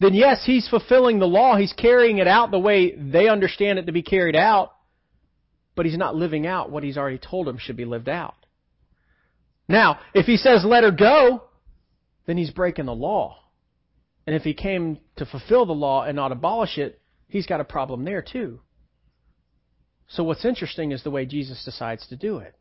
then 0.00 0.14
yes, 0.14 0.42
he's 0.44 0.68
fulfilling 0.68 1.18
the 1.18 1.26
law. 1.26 1.56
He's 1.56 1.72
carrying 1.72 2.18
it 2.18 2.28
out 2.28 2.50
the 2.50 2.58
way 2.58 2.94
they 2.94 3.28
understand 3.28 3.78
it 3.78 3.86
to 3.86 3.92
be 3.92 4.02
carried 4.02 4.36
out. 4.36 4.72
But 5.74 5.86
he's 5.86 5.96
not 5.96 6.16
living 6.16 6.46
out 6.46 6.70
what 6.70 6.82
he's 6.82 6.96
already 6.96 7.18
told 7.18 7.46
them 7.46 7.58
should 7.58 7.76
be 7.76 7.84
lived 7.84 8.08
out. 8.08 8.34
Now, 9.68 10.00
if 10.14 10.26
he 10.26 10.36
says 10.36 10.64
let 10.64 10.84
her 10.84 10.90
go, 10.90 11.42
then 12.26 12.36
he's 12.36 12.50
breaking 12.50 12.86
the 12.86 12.94
law. 12.94 13.38
And 14.28 14.36
if 14.36 14.42
he 14.42 14.52
came 14.52 14.98
to 15.16 15.24
fulfill 15.24 15.64
the 15.64 15.72
law 15.72 16.02
and 16.02 16.14
not 16.14 16.32
abolish 16.32 16.76
it, 16.76 17.00
he's 17.28 17.46
got 17.46 17.62
a 17.62 17.64
problem 17.64 18.04
there 18.04 18.20
too. 18.20 18.60
So 20.06 20.22
what's 20.22 20.44
interesting 20.44 20.92
is 20.92 21.02
the 21.02 21.10
way 21.10 21.24
Jesus 21.24 21.64
decides 21.64 22.06
to 22.08 22.16
do 22.16 22.36
it. 22.36 22.54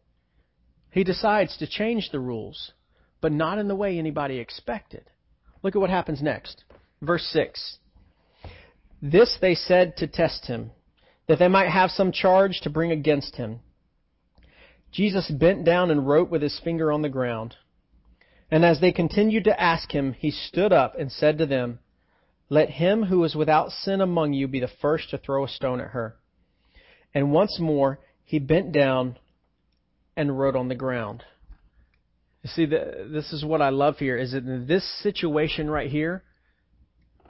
He 0.92 1.04
decides 1.04 1.58
to 1.58 1.68
change 1.68 2.10
the 2.10 2.22
rules, 2.22 2.72
but 3.20 3.34
not 3.34 3.58
in 3.58 3.68
the 3.68 3.76
way 3.76 4.00
anybody 4.00 4.40
expected. 4.40 5.10
Look 5.62 5.76
at 5.76 5.82
what 5.82 5.90
happens 5.90 6.22
next. 6.22 6.64
Verse 7.02 7.30
6. 7.34 7.80
This 9.02 9.38
they 9.42 9.54
said 9.54 9.98
to 9.98 10.08
test 10.08 10.46
him, 10.46 10.72
that 11.28 11.38
they 11.38 11.50
might 11.50 11.68
have 11.70 11.92
some 11.92 12.14
charge 12.14 12.62
to 12.62 12.70
bring 12.70 12.94
against 12.94 13.36
him. 13.36 13.60
Jesus 14.94 15.30
bent 15.30 15.66
down 15.66 15.92
and 15.92 16.08
wrote 16.08 16.30
with 16.30 16.44
his 16.44 16.62
finger 16.64 16.94
on 16.94 17.02
the 17.02 17.10
ground. 17.10 17.56
And 18.50 18.64
as 18.64 18.80
they 18.80 18.92
continued 18.92 19.44
to 19.46 19.62
ask 19.62 19.92
him, 19.92 20.14
he 20.14 20.32
stood 20.32 20.72
up 20.72 20.96
and 20.98 21.12
said 21.12 21.38
to 21.38 21.46
them, 21.46 21.80
Let 22.50 22.70
him 22.70 23.04
who 23.04 23.24
is 23.24 23.36
without 23.36 23.72
sin 23.72 24.00
among 24.00 24.34
you 24.34 24.48
be 24.48 24.60
the 24.60 24.70
first 24.82 25.10
to 25.10 25.18
throw 25.18 25.44
a 25.44 25.50
stone 25.50 25.82
at 25.82 25.90
her. 25.90 26.16
And 27.14 27.32
once 27.32 27.60
more 27.60 28.00
he 28.24 28.40
bent 28.40 28.72
down 28.72 29.18
and 30.16 30.38
wrote 30.38 30.56
on 30.56 30.68
the 30.68 30.76
ground. 30.76 31.24
You 32.44 32.50
see, 32.50 32.66
the, 32.66 33.08
this 33.12 33.34
is 33.34 33.44
what 33.44 33.62
I 33.62 33.70
love 33.70 33.98
here, 33.98 34.18
is 34.18 34.32
that 34.32 34.46
in 34.46 34.68
this 34.68 34.86
situation 35.04 35.70
right 35.70 35.90
here, 35.90 36.24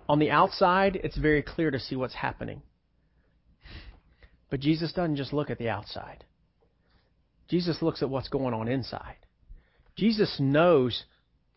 on 0.08 0.20
the 0.20 0.32
outside, 0.32 1.00
it's 1.04 1.18
very 1.18 1.42
clear 1.42 1.72
to 1.72 1.80
see 1.80 1.96
what's 1.96 2.14
happening. 2.14 2.62
But 4.50 4.60
Jesus 4.60 4.94
doesn't 4.94 5.18
just 5.18 5.34
look 5.34 5.50
at 5.50 5.58
the 5.58 5.70
outside. 5.70 6.24
Jesus 7.50 7.82
looks 7.82 8.02
at 8.02 8.10
what's 8.10 8.30
going 8.30 8.54
on 8.54 8.68
inside. 8.68 9.18
Jesus 9.98 10.38
knows 10.40 11.04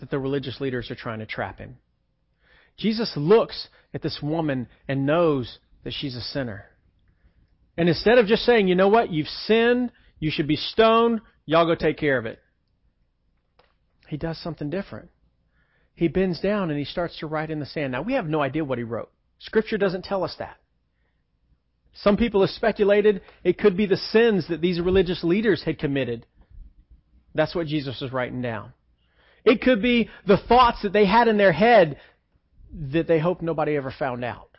that 0.01 0.11
the 0.11 0.19
religious 0.19 0.61
leaders 0.61 0.91
are 0.91 0.97
trying 0.97 1.19
to 1.19 1.27
trap 1.27 1.59
him. 1.59 1.77
Jesus 2.77 3.13
looks 3.17 3.69
at 3.93 4.03
this 4.03 4.21
woman 4.23 4.69
and 4.89 5.07
knows 5.07 5.59
that 5.85 5.93
she's 5.93 6.17
a 6.17 6.21
sinner. 6.21 6.65
And 7.77 7.89
instead 7.89 8.19
of 8.19 8.27
just 8.27 8.45
saying, 8.45 8.69
you 8.69 8.75
know 8.75 8.89
what, 8.89 9.13
you've 9.13 9.29
sinned, 9.29 9.93
you 10.19 10.31
should 10.31 10.49
be 10.49 10.57
stoned, 10.57 11.21
y'all 11.45 11.67
go 11.67 11.75
take 11.75 11.99
care 11.99 12.19
of 12.19 12.27
it, 12.27 12.39
he 14.09 14.17
does 14.17 14.39
something 14.43 14.71
different. 14.71 15.11
He 15.95 16.09
bends 16.09 16.41
down 16.41 16.71
and 16.71 16.79
he 16.79 16.85
starts 16.85 17.19
to 17.19 17.27
write 17.27 17.51
in 17.51 17.61
the 17.61 17.67
sand. 17.67 17.93
Now, 17.93 18.03
we 18.03 18.15
have 18.15 18.27
no 18.27 18.41
idea 18.41 18.65
what 18.65 18.79
he 18.79 18.85
wrote. 18.85 19.11
Scripture 19.39 19.79
doesn't 19.79 20.05
tell 20.05 20.25
us 20.25 20.35
that. 20.39 20.57
Some 21.95 22.17
people 22.17 22.41
have 22.41 22.51
speculated 22.51 23.21
it 23.45 23.59
could 23.59 23.77
be 23.77 23.87
the 23.87 23.97
sins 23.97 24.47
that 24.49 24.61
these 24.61 24.81
religious 24.81 25.23
leaders 25.23 25.63
had 25.63 25.79
committed 25.79 26.27
that's 27.35 27.55
what 27.55 27.67
Jesus 27.67 28.01
was 28.01 28.13
writing 28.13 28.43
down. 28.43 28.73
It 29.45 29.63
could 29.63 29.81
be 29.81 30.11
the 30.27 30.37
thoughts 30.37 30.83
that 30.83 30.93
they 30.93 31.07
had 31.07 31.29
in 31.29 31.39
their 31.39 31.53
head 31.53 31.99
that 32.93 33.07
they 33.07 33.19
hoped 33.19 33.43
nobody 33.43 33.77
ever 33.77 33.93
found 33.97 34.25
out. 34.25 34.51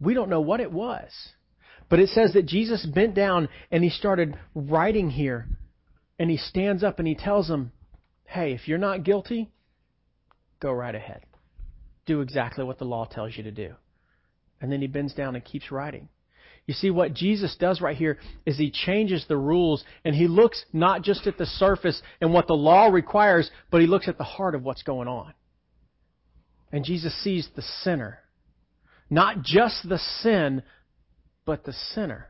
We 0.00 0.14
don't 0.14 0.30
know 0.30 0.40
what 0.40 0.60
it 0.60 0.70
was. 0.70 1.10
But 1.88 2.00
it 2.00 2.10
says 2.10 2.34
that 2.34 2.46
Jesus 2.46 2.84
bent 2.86 3.14
down 3.14 3.48
and 3.70 3.82
he 3.82 3.90
started 3.90 4.38
writing 4.54 5.10
here. 5.10 5.48
And 6.18 6.30
he 6.30 6.36
stands 6.36 6.84
up 6.84 6.98
and 6.98 7.08
he 7.08 7.14
tells 7.14 7.48
them, 7.48 7.72
hey, 8.24 8.52
if 8.52 8.68
you're 8.68 8.78
not 8.78 9.04
guilty, 9.04 9.50
go 10.60 10.72
right 10.72 10.94
ahead. 10.94 11.22
Do 12.06 12.20
exactly 12.20 12.64
what 12.64 12.78
the 12.78 12.84
law 12.84 13.06
tells 13.06 13.36
you 13.36 13.44
to 13.44 13.50
do. 13.50 13.74
And 14.60 14.70
then 14.70 14.80
he 14.80 14.86
bends 14.86 15.14
down 15.14 15.34
and 15.34 15.44
keeps 15.44 15.70
writing. 15.70 16.08
You 16.68 16.74
see, 16.74 16.90
what 16.90 17.14
Jesus 17.14 17.56
does 17.58 17.80
right 17.80 17.96
here 17.96 18.18
is 18.44 18.58
he 18.58 18.70
changes 18.70 19.24
the 19.26 19.38
rules 19.38 19.82
and 20.04 20.14
he 20.14 20.28
looks 20.28 20.66
not 20.70 21.00
just 21.00 21.26
at 21.26 21.38
the 21.38 21.46
surface 21.46 22.00
and 22.20 22.30
what 22.30 22.46
the 22.46 22.52
law 22.52 22.88
requires, 22.88 23.50
but 23.70 23.80
he 23.80 23.86
looks 23.86 24.06
at 24.06 24.18
the 24.18 24.24
heart 24.24 24.54
of 24.54 24.62
what's 24.62 24.82
going 24.82 25.08
on. 25.08 25.32
And 26.70 26.84
Jesus 26.84 27.14
sees 27.24 27.48
the 27.56 27.62
sinner. 27.62 28.18
Not 29.08 29.40
just 29.40 29.88
the 29.88 29.98
sin, 30.20 30.62
but 31.46 31.64
the 31.64 31.72
sinner. 31.72 32.26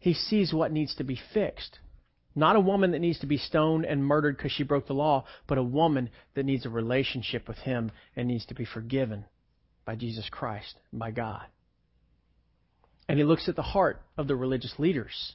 He 0.00 0.12
sees 0.12 0.52
what 0.52 0.72
needs 0.72 0.96
to 0.96 1.04
be 1.04 1.20
fixed. 1.32 1.78
Not 2.34 2.56
a 2.56 2.60
woman 2.60 2.90
that 2.90 2.98
needs 2.98 3.20
to 3.20 3.26
be 3.26 3.38
stoned 3.38 3.84
and 3.84 4.04
murdered 4.04 4.36
because 4.36 4.50
she 4.50 4.64
broke 4.64 4.88
the 4.88 4.92
law, 4.94 5.24
but 5.46 5.58
a 5.58 5.62
woman 5.62 6.10
that 6.34 6.46
needs 6.46 6.66
a 6.66 6.70
relationship 6.70 7.46
with 7.46 7.58
Him 7.58 7.92
and 8.16 8.26
needs 8.26 8.46
to 8.46 8.54
be 8.54 8.64
forgiven 8.64 9.26
by 9.84 9.94
Jesus 9.94 10.28
Christ, 10.28 10.74
by 10.92 11.12
God. 11.12 11.46
And 13.08 13.18
He 13.18 13.24
looks 13.24 13.48
at 13.48 13.56
the 13.56 13.62
heart 13.62 14.02
of 14.16 14.28
the 14.28 14.36
religious 14.36 14.74
leaders 14.78 15.34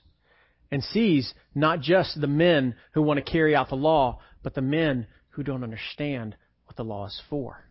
and 0.71 0.84
sees 0.84 1.34
not 1.56 1.82
just 1.82 2.19
the 2.19 2.27
men 2.27 2.75
who 2.93 3.01
want 3.01 3.23
to 3.23 3.32
carry 3.32 3.56
out 3.56 3.69
the 3.69 3.75
law, 3.75 4.19
but 4.43 4.53
the 4.53 4.62
men 4.62 5.08
who 5.30 5.43
don't 5.43 5.63
understand 5.63 6.36
what 6.65 6.75
the 6.75 6.84
law 6.84 7.06
is 7.06 7.21
for. 7.30 7.63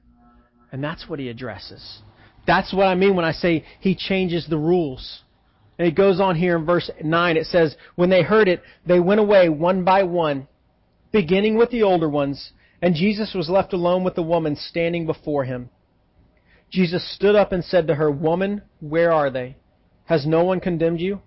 And 0.73 0.83
that's 0.83 1.09
what 1.09 1.19
He 1.19 1.29
addresses. 1.29 2.01
That's 2.47 2.73
what 2.73 2.87
I 2.87 2.95
mean 2.95 3.17
when 3.17 3.25
I 3.25 3.33
say 3.33 3.65
He 3.81 3.95
changes 3.95 4.47
the 4.49 4.59
rules. 4.59 5.23
And 5.79 5.87
it 5.87 5.95
goes 5.95 6.21
on 6.21 6.37
here 6.37 6.57
in 6.57 6.65
verse 6.65 6.91
9. 7.03 7.37
It 7.37 7.47
says, 7.47 7.77
When 7.97 8.09
they 8.09 8.23
heard 8.23 8.49
it, 8.49 8.63
they 8.87 9.01
went 9.01 9.21
away 9.21 9.49
one 9.49 9.85
by 9.85 10.05
one, 10.05 10.49
beginning 11.13 11.57
with 11.57 11.71
the 11.71 11.83
older 11.83 12.09
ones, 12.09 12.53
and 12.81 12.95
Jesus 12.95 13.35
was 13.35 13.51
left 13.51 13.73
alone 13.73 14.05
with 14.05 14.15
the 14.15 14.23
woman 14.23 14.57
standing 14.57 15.07
before 15.07 15.45
him. 15.45 15.71
Jesus 16.71 17.15
stood 17.15 17.35
up 17.35 17.53
and 17.53 17.65
said 17.65 17.87
to 17.87 17.95
her, 17.95 18.11
Woman, 18.11 18.63
where 18.81 19.13
are 19.13 19.31
they? 19.31 19.57
Has 20.07 20.27
no 20.27 20.45
one 20.45 20.61
condemned 20.61 21.01
you? 21.01 21.21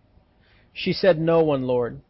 She 0.73 0.93
said, 0.93 1.19
No 1.19 1.43
one, 1.43 1.63
Lord. 1.63 2.01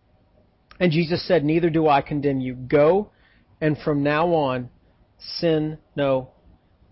And 0.80 0.92
Jesus 0.92 1.28
said, 1.28 1.44
Neither 1.44 1.70
do 1.70 1.88
I 1.88 2.02
condemn 2.02 2.40
you. 2.40 2.54
Go, 2.54 3.12
and 3.60 3.78
from 3.78 4.04
now 4.04 4.34
on, 4.34 4.70
sin 5.18 5.78
no 5.96 6.30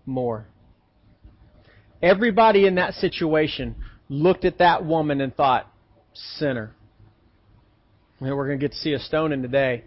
more. 0.04 0.46
Everybody 2.02 2.66
in 2.66 2.76
that 2.76 2.94
situation 2.94 3.76
looked 4.08 4.44
at 4.44 4.58
that 4.58 4.84
woman 4.84 5.20
and 5.20 5.34
thought, 5.34 5.72
sinner. 6.12 6.74
And 8.20 8.36
we're 8.36 8.46
going 8.46 8.58
to 8.58 8.64
get 8.64 8.72
to 8.72 8.78
see 8.78 8.92
a 8.92 8.98
stoning 8.98 9.42
today. 9.42 9.84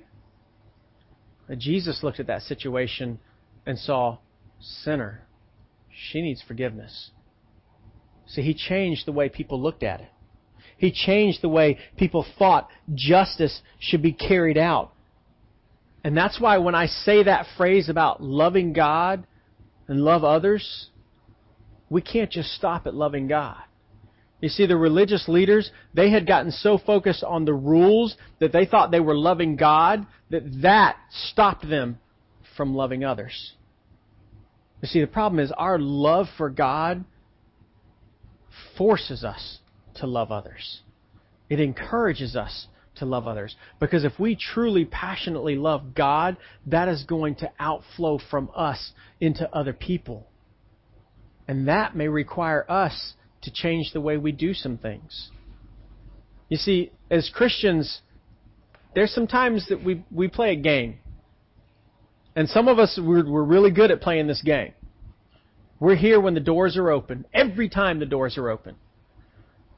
But 1.48 1.60
Jesus 1.60 2.02
looked 2.04 2.20
at 2.20 2.28
that 2.28 2.44
situation 2.44 3.20
and 3.66 3.78
saw, 3.78 4.18
sinner. 4.60 5.26
She 5.90 6.22
needs 6.22 6.42
forgiveness. 6.42 7.12
See, 8.28 8.42
he 8.42 8.54
changed 8.54 9.06
the 9.06 9.12
way 9.12 9.30
people 9.30 9.62
looked 9.62 9.84
at 9.84 10.02
it. 10.02 10.10
He 10.78 10.92
changed 10.92 11.42
the 11.42 11.50
way 11.50 11.78
people 11.98 12.26
thought 12.40 12.70
justice 12.96 13.62
should 13.80 14.02
be 14.02 14.14
carried 14.14 14.58
out. 14.58 14.92
And 16.04 16.18
that's 16.18 16.40
why 16.40 16.58
when 16.58 16.74
I 16.74 16.88
say 16.88 17.24
that 17.24 17.46
phrase 17.58 17.88
about 17.90 18.22
loving 18.22 18.74
God 18.74 19.28
and 19.88 20.02
love 20.02 20.24
others, 20.24 20.88
we 21.90 22.02
can't 22.02 22.32
just 22.32 22.50
stop 22.54 22.88
at 22.88 22.96
loving 22.96 23.28
God. 23.28 23.62
You 24.40 24.50
see, 24.50 24.66
the 24.66 24.76
religious 24.76 25.28
leaders, 25.28 25.70
they 25.94 26.10
had 26.10 26.26
gotten 26.26 26.52
so 26.52 26.80
focused 26.80 27.24
on 27.24 27.46
the 27.46 27.54
rules 27.54 28.16
that 28.40 28.52
they 28.52 28.66
thought 28.66 28.90
they 28.90 29.00
were 29.00 29.16
loving 29.16 29.56
God 29.56 30.08
that 30.32 30.62
that 30.64 30.98
stopped 31.12 31.70
them 31.70 32.00
from 32.58 32.74
loving 32.74 33.04
others. 33.04 33.54
You 34.82 34.88
see, 34.88 35.00
the 35.00 35.08
problem 35.08 35.40
is 35.40 35.52
our 35.56 35.78
love 35.78 36.26
for 36.38 36.50
God 36.50 37.06
forces 38.78 39.24
us 39.24 39.60
to 39.96 40.08
love 40.08 40.32
others. 40.32 40.82
It 41.50 41.60
encourages 41.60 42.36
us 42.36 42.68
to 42.96 43.06
love 43.06 43.28
others. 43.28 43.56
Because 43.80 44.04
if 44.04 44.20
we 44.20 44.36
truly 44.36 44.86
passionately 44.86 45.56
love 45.56 45.94
God, 45.94 46.38
that 46.68 46.88
is 46.88 47.04
going 47.04 47.36
to 47.36 47.52
outflow 47.60 48.20
from 48.30 48.50
us 48.56 48.92
into 49.20 49.50
other 49.56 49.74
people. 49.74 50.28
And 51.48 51.68
that 51.68 51.96
may 51.96 52.08
require 52.08 52.66
us 52.70 53.14
to 53.42 53.52
change 53.52 53.92
the 53.92 54.02
way 54.02 54.18
we 54.18 54.32
do 54.32 54.54
some 54.54 54.78
things. 54.78 55.30
You 56.48 56.58
see, 56.58 56.92
as 57.10 57.30
Christians, 57.34 58.02
there's 58.94 59.14
some 59.14 59.28
times 59.28 59.68
that 59.70 59.84
we, 59.84 60.06
we 60.12 60.28
play 60.28 60.52
a 60.52 60.56
game. 60.56 61.00
And 62.36 62.48
some 62.48 62.68
of 62.68 62.80
us, 62.80 63.00
we're, 63.02 63.30
we're 63.30 63.44
really 63.44 63.72
good 63.72 63.92
at 63.92 64.02
playing 64.02 64.28
this 64.28 64.42
game. 64.42 64.74
We're 65.82 65.96
here 65.96 66.20
when 66.20 66.36
the 66.36 66.40
doors 66.40 66.78
are 66.78 66.92
open. 66.92 67.26
Every 67.34 67.68
time 67.68 68.00
the 68.00 68.06
doors 68.06 68.38
are 68.38 68.50
open. 68.50 68.76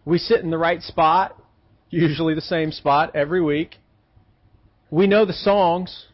We 0.04 0.18
sit 0.18 0.42
in 0.42 0.52
the 0.52 0.58
right 0.58 0.82
spot, 0.82 1.42
usually 1.90 2.36
the 2.36 2.42
same 2.42 2.74
spot 2.74 3.16
every 3.16 3.42
week. 3.42 3.78
We 4.92 5.08
know 5.08 5.24
the 5.24 5.32
songs. 5.32 6.08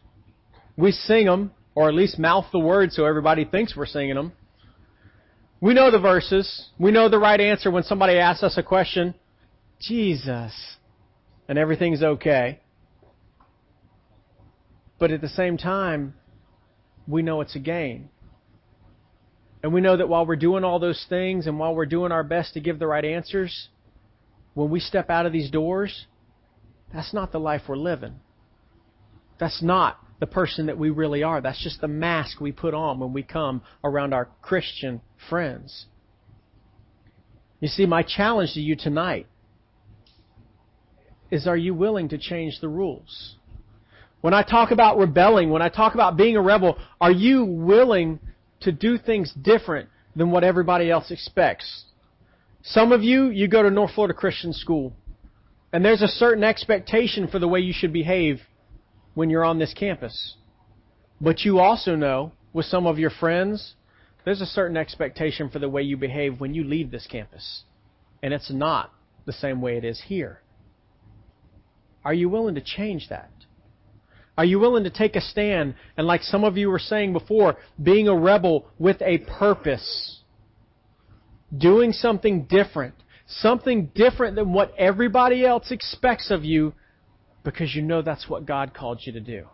We 0.76 0.92
sing 0.92 1.26
them, 1.26 1.50
or 1.74 1.88
at 1.88 1.94
least 1.96 2.20
mouth 2.20 2.46
the 2.52 2.60
words 2.60 2.94
so 2.94 3.04
everybody 3.04 3.44
thinks 3.44 3.76
we're 3.76 3.84
singing 3.84 4.14
them. 4.14 4.32
We 5.60 5.74
know 5.74 5.90
the 5.90 5.98
verses. 5.98 6.68
We 6.78 6.92
know 6.92 7.08
the 7.08 7.18
right 7.18 7.40
answer 7.40 7.68
when 7.68 7.82
somebody 7.82 8.16
asks 8.16 8.44
us 8.44 8.56
a 8.56 8.62
question. 8.62 9.16
Jesus. 9.80 10.52
And 11.48 11.58
everything's 11.58 12.04
okay. 12.04 12.60
But 15.00 15.10
at 15.10 15.20
the 15.20 15.28
same 15.28 15.58
time, 15.58 16.14
we 17.08 17.22
know 17.22 17.40
it's 17.40 17.56
a 17.56 17.58
game. 17.58 18.08
And 19.62 19.74
we 19.74 19.80
know 19.80 19.96
that 19.96 20.08
while 20.08 20.26
we're 20.26 20.36
doing 20.36 20.64
all 20.64 20.78
those 20.78 21.04
things 21.08 21.46
and 21.46 21.58
while 21.58 21.74
we're 21.74 21.86
doing 21.86 22.12
our 22.12 22.24
best 22.24 22.54
to 22.54 22.60
give 22.60 22.78
the 22.78 22.86
right 22.86 23.04
answers, 23.04 23.68
when 24.54 24.70
we 24.70 24.80
step 24.80 25.10
out 25.10 25.26
of 25.26 25.32
these 25.32 25.50
doors, 25.50 26.06
that's 26.92 27.12
not 27.12 27.30
the 27.32 27.40
life 27.40 27.62
we're 27.68 27.76
living. 27.76 28.14
That's 29.38 29.62
not 29.62 29.98
the 30.18 30.26
person 30.26 30.66
that 30.66 30.78
we 30.78 30.90
really 30.90 31.22
are. 31.22 31.40
That's 31.40 31.62
just 31.62 31.80
the 31.80 31.88
mask 31.88 32.40
we 32.40 32.52
put 32.52 32.74
on 32.74 32.98
when 32.98 33.12
we 33.12 33.22
come 33.22 33.62
around 33.84 34.12
our 34.12 34.28
Christian 34.42 35.00
friends. 35.28 35.86
You 37.60 37.68
see, 37.68 37.86
my 37.86 38.02
challenge 38.02 38.54
to 38.54 38.60
you 38.60 38.76
tonight 38.76 39.26
is 41.30 41.46
are 41.46 41.56
you 41.56 41.74
willing 41.74 42.08
to 42.08 42.18
change 42.18 42.58
the 42.60 42.68
rules? 42.68 43.36
When 44.20 44.34
I 44.34 44.42
talk 44.42 44.70
about 44.70 44.98
rebelling, 44.98 45.50
when 45.50 45.62
I 45.62 45.68
talk 45.68 45.94
about 45.94 46.16
being 46.16 46.36
a 46.36 46.42
rebel, 46.42 46.78
are 47.00 47.12
you 47.12 47.44
willing 47.44 48.18
to 48.60 48.72
do 48.72 48.98
things 48.98 49.32
different 49.32 49.88
than 50.14 50.30
what 50.30 50.44
everybody 50.44 50.90
else 50.90 51.10
expects? 51.10 51.84
Some 52.62 52.92
of 52.92 53.02
you, 53.02 53.28
you 53.28 53.48
go 53.48 53.62
to 53.62 53.70
North 53.70 53.92
Florida 53.94 54.14
Christian 54.14 54.52
School, 54.52 54.92
and 55.72 55.84
there's 55.84 56.02
a 56.02 56.08
certain 56.08 56.44
expectation 56.44 57.28
for 57.28 57.38
the 57.38 57.48
way 57.48 57.60
you 57.60 57.72
should 57.72 57.92
behave 57.92 58.40
when 59.14 59.30
you're 59.30 59.44
on 59.44 59.58
this 59.58 59.72
campus. 59.72 60.36
But 61.20 61.40
you 61.40 61.58
also 61.58 61.94
know, 61.94 62.32
with 62.52 62.66
some 62.66 62.86
of 62.86 62.98
your 62.98 63.10
friends, 63.10 63.74
there's 64.24 64.40
a 64.40 64.46
certain 64.46 64.76
expectation 64.76 65.48
for 65.48 65.58
the 65.58 65.68
way 65.68 65.82
you 65.82 65.96
behave 65.96 66.40
when 66.40 66.54
you 66.54 66.64
leave 66.64 66.90
this 66.90 67.06
campus. 67.06 67.62
And 68.22 68.34
it's 68.34 68.50
not 68.50 68.92
the 69.26 69.32
same 69.32 69.62
way 69.62 69.76
it 69.76 69.84
is 69.84 70.02
here. 70.06 70.40
Are 72.04 72.14
you 72.14 72.28
willing 72.28 72.54
to 72.54 72.60
change 72.60 73.08
that? 73.08 73.30
Are 74.40 74.44
you 74.46 74.58
willing 74.58 74.84
to 74.84 74.90
take 74.90 75.16
a 75.16 75.20
stand 75.20 75.74
and, 75.98 76.06
like 76.06 76.22
some 76.22 76.44
of 76.44 76.56
you 76.56 76.70
were 76.70 76.78
saying 76.78 77.12
before, 77.12 77.58
being 77.82 78.08
a 78.08 78.16
rebel 78.16 78.64
with 78.78 78.96
a 79.02 79.18
purpose? 79.18 80.22
Doing 81.54 81.92
something 81.92 82.44
different. 82.44 82.94
Something 83.26 83.90
different 83.94 84.36
than 84.36 84.54
what 84.54 84.72
everybody 84.78 85.44
else 85.44 85.70
expects 85.70 86.30
of 86.30 86.42
you 86.42 86.72
because 87.44 87.74
you 87.74 87.82
know 87.82 88.00
that's 88.00 88.30
what 88.30 88.46
God 88.46 88.72
called 88.72 89.02
you 89.04 89.12
to 89.12 89.20
do? 89.20 89.44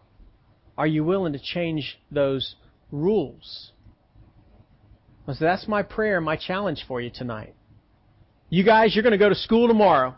Are 0.79 0.87
you 0.87 1.03
willing 1.03 1.33
to 1.33 1.41
change 1.41 1.99
those 2.13 2.55
rules? 2.93 3.73
So 5.27 5.35
that's 5.41 5.67
my 5.67 5.83
prayer, 5.83 6.21
my 6.21 6.37
challenge 6.37 6.85
for 6.87 7.01
you 7.01 7.11
tonight. 7.13 7.57
You 8.51 8.63
guys, 8.63 8.95
you're 8.95 9.03
going 9.03 9.11
to 9.11 9.19
go 9.19 9.31
to 9.31 9.35
school 9.35 9.67
tomorrow. 9.67 10.15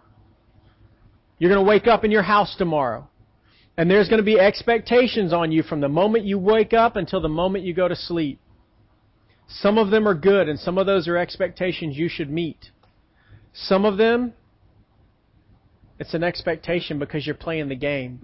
You're 1.39 1.51
going 1.51 1.65
to 1.65 1.67
wake 1.67 1.87
up 1.87 2.05
in 2.05 2.11
your 2.11 2.21
house 2.21 2.55
tomorrow. 2.59 3.09
And 3.79 3.91
there's 3.91 4.09
going 4.09 4.19
to 4.19 4.25
be 4.25 4.39
expectations 4.39 5.33
on 5.33 5.53
you 5.53 5.63
from 5.63 5.81
the 5.81 5.89
moment 5.89 6.25
you 6.25 6.39
wake 6.39 6.75
up 6.75 6.97
until 6.97 7.21
the 7.21 7.29
moment 7.29 7.65
you 7.65 7.73
go 7.73 7.89
to 7.89 7.97
sleep. 7.97 8.41
Some 9.47 9.79
of 9.79 9.91
them 9.91 10.07
are 10.07 10.15
good, 10.15 10.49
and 10.49 10.59
some 10.59 10.77
of 10.77 10.87
those 10.87 11.09
are 11.09 11.17
expectations 11.17 11.97
you 11.97 12.09
should 12.11 12.29
meet. 12.29 12.71
Some 13.55 13.87
of 13.87 13.97
them 13.97 14.35
it's 15.99 16.15
an 16.15 16.23
expectation 16.23 16.99
because 16.99 17.27
you're 17.27 17.35
playing 17.35 17.69
the 17.69 17.77
game. 17.77 18.21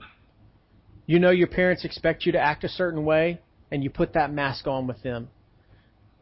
You 1.07 1.19
know 1.19 1.31
your 1.31 1.49
parents 1.49 1.85
expect 1.85 2.25
you 2.25 2.33
to 2.33 2.41
act 2.41 2.65
a 2.65 2.69
certain 2.69 3.05
way, 3.05 3.41
and 3.71 3.83
you 3.83 3.91
put 3.91 4.13
that 4.15 4.33
mask 4.33 4.67
on 4.67 4.87
with 4.87 5.03
them. 5.03 5.29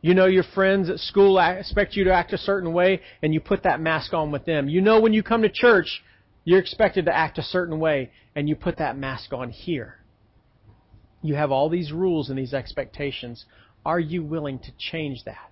You 0.01 0.15
know 0.15 0.27
your 0.27 0.45
friends 0.55 0.89
at 0.91 0.99
school 0.99 1.39
expect 1.39 1.95
you 1.95 2.05
to 2.05 2.13
act 2.13 2.33
a 2.33 2.39
certain 2.39 2.73
way, 2.73 3.01
and 3.23 3.33
you 3.35 3.41
put 3.41 3.63
that 3.65 3.81
mask 3.81 4.13
on 4.15 4.31
with 4.31 4.45
them. 4.45 4.69
You 4.69 4.81
know 4.81 5.01
when 5.01 5.13
you 5.13 5.23
come 5.23 5.43
to 5.43 5.51
church, 5.51 6.03
you're 6.45 6.59
expected 6.59 7.07
to 7.07 7.17
act 7.17 7.39
a 7.39 7.43
certain 7.43 7.79
way, 7.79 8.11
and 8.35 8.49
you 8.49 8.57
put 8.57 8.79
that 8.79 8.97
mask 8.97 9.33
on 9.33 9.51
here. 9.51 9.97
You 11.23 11.35
have 11.35 11.53
all 11.53 11.69
these 11.69 11.93
rules 11.93 12.31
and 12.31 12.39
these 12.39 12.55
expectations. 12.55 13.45
Are 13.85 14.01
you 14.01 14.25
willing 14.25 14.59
to 14.59 14.73
change 14.79 15.25
that? 15.25 15.51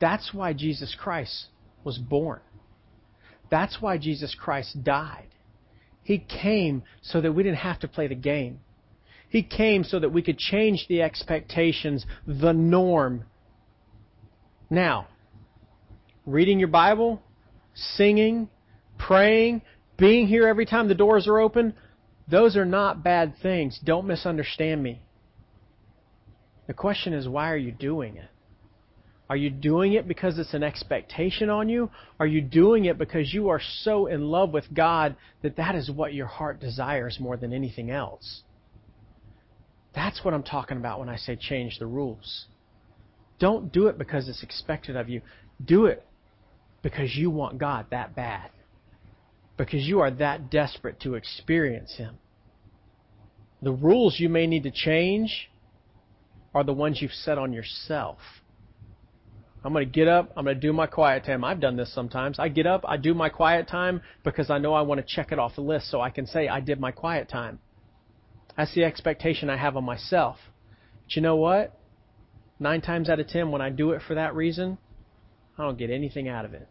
That's 0.00 0.32
why 0.32 0.52
Jesus 0.52 0.96
Christ 0.98 1.46
was 1.82 1.98
born. 1.98 2.40
That's 3.50 3.78
why 3.80 3.98
Jesus 3.98 4.34
Christ 4.38 4.84
died. 4.84 5.28
He 6.02 6.18
came 6.18 6.82
so 7.02 7.20
that 7.20 7.32
we 7.32 7.42
didn't 7.42 7.58
have 7.58 7.80
to 7.80 7.88
play 7.88 8.06
the 8.06 8.14
game. 8.14 8.60
He 9.28 9.42
came 9.42 9.82
so 9.82 9.98
that 9.98 10.10
we 10.10 10.22
could 10.22 10.38
change 10.38 10.86
the 10.88 11.02
expectations, 11.02 12.06
the 12.26 12.52
norm. 12.52 13.24
Now, 14.70 15.08
reading 16.26 16.58
your 16.58 16.68
Bible, 16.68 17.22
singing, 17.74 18.48
praying, 18.98 19.62
being 19.96 20.26
here 20.26 20.46
every 20.46 20.66
time 20.66 20.88
the 20.88 20.94
doors 20.94 21.26
are 21.28 21.38
open, 21.38 21.74
those 22.28 22.56
are 22.56 22.64
not 22.64 23.04
bad 23.04 23.34
things. 23.42 23.78
Don't 23.84 24.06
misunderstand 24.06 24.82
me. 24.82 25.02
The 26.66 26.74
question 26.74 27.12
is, 27.12 27.28
why 27.28 27.52
are 27.52 27.56
you 27.56 27.72
doing 27.72 28.16
it? 28.16 28.30
Are 29.28 29.36
you 29.36 29.50
doing 29.50 29.94
it 29.94 30.06
because 30.06 30.38
it's 30.38 30.54
an 30.54 30.62
expectation 30.62 31.48
on 31.48 31.68
you? 31.68 31.90
Are 32.20 32.26
you 32.26 32.40
doing 32.40 32.84
it 32.84 32.98
because 32.98 33.32
you 33.32 33.48
are 33.48 33.60
so 33.82 34.06
in 34.06 34.28
love 34.28 34.52
with 34.52 34.72
God 34.72 35.16
that 35.42 35.56
that 35.56 35.74
is 35.74 35.90
what 35.90 36.12
your 36.12 36.26
heart 36.26 36.60
desires 36.60 37.18
more 37.18 37.36
than 37.36 37.52
anything 37.52 37.90
else? 37.90 38.42
That's 39.94 40.24
what 40.24 40.34
I'm 40.34 40.42
talking 40.42 40.76
about 40.76 40.98
when 40.98 41.08
I 41.08 41.16
say 41.16 41.36
change 41.36 41.78
the 41.78 41.86
rules. 41.86 42.46
Don't 43.38 43.72
do 43.72 43.86
it 43.88 43.96
because 43.96 44.28
it's 44.28 44.42
expected 44.42 44.96
of 44.96 45.08
you. 45.08 45.22
Do 45.64 45.86
it 45.86 46.04
because 46.82 47.16
you 47.16 47.30
want 47.30 47.58
God 47.58 47.86
that 47.90 48.14
bad. 48.14 48.50
Because 49.56 49.86
you 49.86 50.00
are 50.00 50.10
that 50.10 50.50
desperate 50.50 51.00
to 51.00 51.14
experience 51.14 51.94
Him. 51.96 52.18
The 53.62 53.72
rules 53.72 54.18
you 54.18 54.28
may 54.28 54.46
need 54.46 54.64
to 54.64 54.70
change 54.70 55.50
are 56.54 56.64
the 56.64 56.72
ones 56.72 57.00
you've 57.00 57.12
set 57.12 57.38
on 57.38 57.52
yourself. 57.52 58.18
I'm 59.64 59.72
going 59.72 59.86
to 59.86 59.90
get 59.90 60.08
up. 60.08 60.30
I'm 60.36 60.44
going 60.44 60.56
to 60.56 60.60
do 60.60 60.74
my 60.74 60.86
quiet 60.86 61.24
time. 61.24 61.42
I've 61.42 61.60
done 61.60 61.76
this 61.76 61.92
sometimes. 61.94 62.38
I 62.38 62.48
get 62.48 62.66
up. 62.66 62.84
I 62.86 62.98
do 62.98 63.14
my 63.14 63.30
quiet 63.30 63.66
time 63.66 64.02
because 64.22 64.50
I 64.50 64.58
know 64.58 64.74
I 64.74 64.82
want 64.82 65.00
to 65.00 65.06
check 65.14 65.32
it 65.32 65.38
off 65.38 65.54
the 65.54 65.62
list 65.62 65.90
so 65.90 66.02
I 66.02 66.10
can 66.10 66.26
say 66.26 66.48
I 66.48 66.60
did 66.60 66.78
my 66.78 66.90
quiet 66.90 67.30
time. 67.30 67.58
That's 68.56 68.74
the 68.74 68.84
expectation 68.84 69.48
I 69.48 69.56
have 69.56 69.76
on 69.76 69.84
myself. 69.84 70.36
But 71.04 71.16
you 71.16 71.22
know 71.22 71.36
what? 71.36 71.78
Nine 72.60 72.82
times 72.82 73.08
out 73.08 73.20
of 73.20 73.26
ten, 73.26 73.50
when 73.50 73.62
I 73.62 73.70
do 73.70 73.92
it 73.92 74.02
for 74.06 74.14
that 74.14 74.34
reason, 74.34 74.76
I 75.58 75.62
don't 75.62 75.78
get 75.78 75.90
anything 75.90 76.28
out 76.28 76.44
of 76.44 76.52
it. 76.52 76.68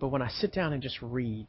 But 0.00 0.08
when 0.08 0.22
I 0.22 0.28
sit 0.28 0.52
down 0.52 0.72
and 0.72 0.82
just 0.82 1.00
read 1.02 1.46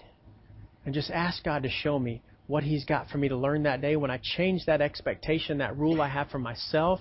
and 0.86 0.94
just 0.94 1.12
ask 1.12 1.44
God 1.44 1.64
to 1.64 1.70
show 1.70 2.00
me 2.00 2.22
what 2.48 2.64
He's 2.64 2.86
got 2.86 3.10
for 3.10 3.18
me 3.18 3.30
to 3.30 3.38
learn 3.38 3.64
that 3.64 3.82
day, 3.82 3.96
when 3.96 4.10
I 4.10 4.20
change 4.22 4.66
that 4.66 4.82
expectation, 4.82 5.60
that 5.60 5.78
rule 5.78 6.02
I 6.02 6.08
have 6.08 6.30
for 6.30 6.40
myself, 6.40 7.00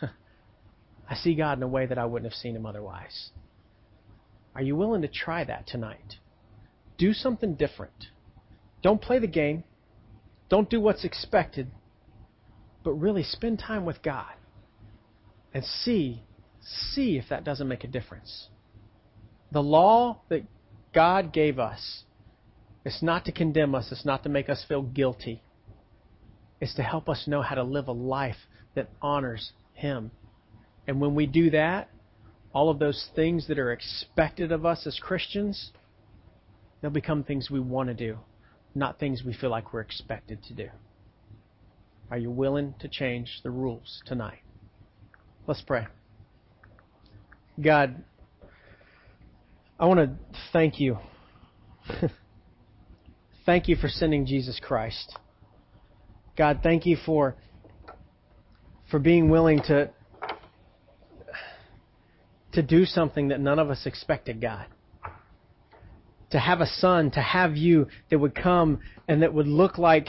I 1.08 1.14
see 1.16 1.34
God 1.34 1.58
in 1.58 1.62
a 1.62 1.68
way 1.68 1.86
that 1.86 1.98
I 1.98 2.04
wouldn't 2.04 2.30
have 2.30 2.38
seen 2.38 2.54
Him 2.54 2.66
otherwise. 2.66 3.30
Are 4.54 4.62
you 4.62 4.76
willing 4.76 5.02
to 5.02 5.08
try 5.08 5.44
that 5.44 5.66
tonight? 5.66 6.16
Do 6.96 7.12
something 7.12 7.54
different. 7.54 8.06
Don't 8.82 9.00
play 9.00 9.18
the 9.18 9.26
game. 9.26 9.64
Don't 10.48 10.70
do 10.70 10.80
what's 10.80 11.04
expected. 11.04 11.70
But 12.84 12.92
really 12.92 13.22
spend 13.22 13.58
time 13.58 13.84
with 13.84 14.02
God 14.02 14.32
and 15.52 15.64
see 15.64 16.22
see 16.60 17.16
if 17.16 17.24
that 17.30 17.44
doesn't 17.44 17.68
make 17.68 17.84
a 17.84 17.88
difference. 17.88 18.48
The 19.52 19.62
law 19.62 20.20
that 20.28 20.42
God 20.94 21.32
gave 21.32 21.58
us 21.58 22.04
is 22.84 22.98
not 23.02 23.24
to 23.26 23.32
condemn 23.32 23.74
us, 23.74 23.88
it's 23.90 24.04
not 24.04 24.22
to 24.22 24.28
make 24.28 24.48
us 24.48 24.64
feel 24.66 24.82
guilty. 24.82 25.42
It's 26.60 26.74
to 26.74 26.82
help 26.82 27.08
us 27.08 27.24
know 27.26 27.42
how 27.42 27.54
to 27.54 27.62
live 27.62 27.88
a 27.88 27.92
life 27.92 28.36
that 28.74 28.88
honors 29.00 29.52
Him. 29.74 30.10
And 30.86 31.00
when 31.00 31.14
we 31.14 31.26
do 31.26 31.50
that, 31.50 31.90
all 32.52 32.70
of 32.70 32.78
those 32.78 33.08
things 33.14 33.46
that 33.48 33.58
are 33.58 33.72
expected 33.72 34.50
of 34.50 34.64
us 34.64 34.86
as 34.86 34.98
Christians, 34.98 35.70
they'll 36.80 36.90
become 36.90 37.22
things 37.22 37.50
we 37.50 37.60
want 37.60 37.88
to 37.88 37.94
do, 37.94 38.18
not 38.74 38.98
things 38.98 39.22
we 39.24 39.34
feel 39.34 39.50
like 39.50 39.72
we're 39.72 39.80
expected 39.80 40.42
to 40.44 40.54
do. 40.54 40.68
Are 42.10 42.18
you 42.18 42.30
willing 42.30 42.74
to 42.80 42.88
change 42.88 43.40
the 43.42 43.50
rules 43.50 44.02
tonight? 44.06 44.40
Let's 45.46 45.60
pray. 45.60 45.86
God, 47.60 48.02
I 49.78 49.86
want 49.86 50.00
to 50.00 50.10
thank 50.52 50.80
you. 50.80 50.98
thank 53.46 53.68
you 53.68 53.76
for 53.76 53.88
sending 53.88 54.26
Jesus 54.26 54.58
Christ. 54.60 55.16
God, 56.36 56.60
thank 56.62 56.86
you 56.86 56.96
for 57.04 57.36
for 58.90 58.98
being 58.98 59.28
willing 59.28 59.60
to 59.62 59.90
to 62.52 62.62
do 62.62 62.84
something 62.84 63.28
that 63.28 63.40
none 63.40 63.58
of 63.58 63.70
us 63.70 63.86
expected, 63.86 64.40
God. 64.40 64.66
To 66.30 66.38
have 66.38 66.60
a 66.60 66.66
son, 66.66 67.10
to 67.12 67.20
have 67.20 67.56
you 67.56 67.86
that 68.10 68.18
would 68.18 68.34
come 68.34 68.80
and 69.06 69.22
that 69.22 69.32
would 69.32 69.46
look 69.46 69.78
like 69.78 70.08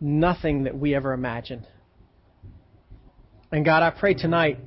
nothing 0.00 0.64
that 0.64 0.76
we 0.76 0.94
ever 0.94 1.12
imagined. 1.12 1.66
And 3.52 3.64
God, 3.64 3.82
I 3.82 3.90
pray 3.90 4.14
tonight 4.14 4.58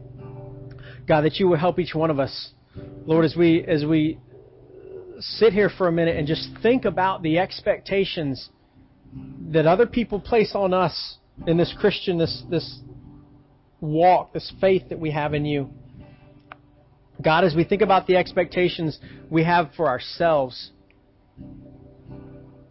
God, 1.09 1.21
that 1.21 1.39
you 1.39 1.47
would 1.47 1.57
help 1.57 1.79
each 1.79 1.95
one 1.95 2.11
of 2.11 2.19
us, 2.19 2.51
Lord, 3.05 3.25
as 3.25 3.35
we 3.35 3.63
as 3.63 3.85
we 3.85 4.19
sit 5.19 5.53
here 5.53 5.69
for 5.69 5.87
a 5.87 5.91
minute 5.91 6.15
and 6.17 6.27
just 6.27 6.49
think 6.61 6.85
about 6.85 7.21
the 7.23 7.39
expectations 7.39 8.49
that 9.51 9.65
other 9.65 9.85
people 9.85 10.19
place 10.19 10.51
on 10.53 10.73
us 10.73 11.17
in 11.47 11.57
this 11.57 11.73
Christian, 11.79 12.17
this 12.17 12.43
this 12.49 12.79
walk, 13.81 14.33
this 14.33 14.51
faith 14.59 14.89
that 14.89 14.99
we 14.99 15.11
have 15.11 15.33
in 15.33 15.45
you. 15.45 15.69
God, 17.21 17.43
as 17.43 17.53
we 17.55 17.63
think 17.63 17.81
about 17.81 18.07
the 18.07 18.15
expectations 18.15 18.97
we 19.29 19.43
have 19.43 19.71
for 19.75 19.87
ourselves, 19.87 20.71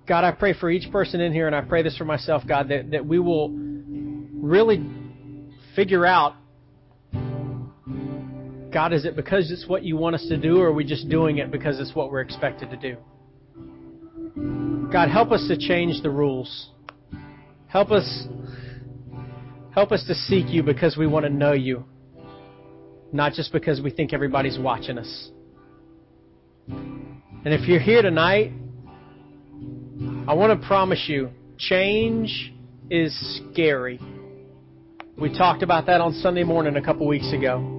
God, 0.07 0.25
I 0.25 0.33
pray 0.33 0.55
for 0.55 0.71
each 0.71 0.91
person 0.91 1.21
in 1.21 1.35
here, 1.35 1.47
and 1.47 1.55
I 1.55 1.61
pray 1.61 1.83
this 1.83 1.97
for 1.99 2.07
myself, 2.07 2.43
God, 2.49 2.69
that, 2.71 2.93
that 2.93 3.05
we 3.05 3.19
will 3.19 3.51
really 3.51 4.83
figure 5.77 6.07
out 6.07 6.35
God, 8.73 8.93
is 8.93 9.05
it 9.05 9.17
because 9.17 9.51
it's 9.51 9.67
what 9.67 9.83
you 9.83 9.97
want 9.97 10.15
us 10.15 10.27
to 10.29 10.37
do, 10.37 10.59
or 10.59 10.69
are 10.69 10.73
we 10.73 10.85
just 10.85 11.09
doing 11.09 11.39
it 11.39 11.51
because 11.51 11.81
it's 11.81 11.95
what 11.95 12.11
we're 12.11 12.21
expected 12.21 12.71
to 12.71 12.77
do? 12.77 12.97
God, 14.93 15.09
help 15.09 15.33
us 15.33 15.47
to 15.49 15.57
change 15.57 16.03
the 16.03 16.11
rules. 16.11 16.71
Help 17.67 17.91
us 17.91 18.27
help 19.75 19.93
us 19.93 20.05
to 20.07 20.15
seek 20.15 20.49
you 20.49 20.63
because 20.63 20.97
we 20.97 21.07
want 21.07 21.25
to 21.25 21.31
know 21.31 21.53
you, 21.53 21.85
not 23.13 23.33
just 23.33 23.53
because 23.53 23.81
we 23.81 23.91
think 23.91 24.13
everybody's 24.13 24.59
watching 24.59 24.99
us. 24.99 25.31
And 26.69 27.55
if 27.55 27.69
you're 27.69 27.81
here 27.81 28.03
tonight, 28.03 28.53
I 30.27 30.35
want 30.35 30.61
to 30.61 30.67
promise 30.67 31.05
you, 31.07 31.31
change 31.59 32.53
is 32.91 33.41
scary. 33.53 34.01
We 35.17 35.37
talked 35.37 35.63
about 35.63 35.87
that 35.87 36.01
on 36.01 36.13
Sunday 36.13 36.45
morning 36.45 36.77
a 36.77 36.83
couple 36.83 37.07
weeks 37.07 37.33
ago. 37.33 37.78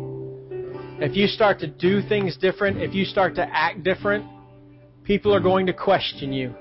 If 1.01 1.15
you 1.15 1.27
start 1.27 1.59
to 1.59 1.67
do 1.67 2.01
things 2.01 2.35
different, 2.35 2.81
if 2.81 2.93
you 2.93 3.05
start 3.05 3.35
to 3.35 3.41
act 3.41 3.83
different, 3.83 4.25
people 5.05 5.33
are 5.33 5.39
going 5.39 5.65
to 5.67 5.73
question 5.73 6.33
you. 6.33 6.53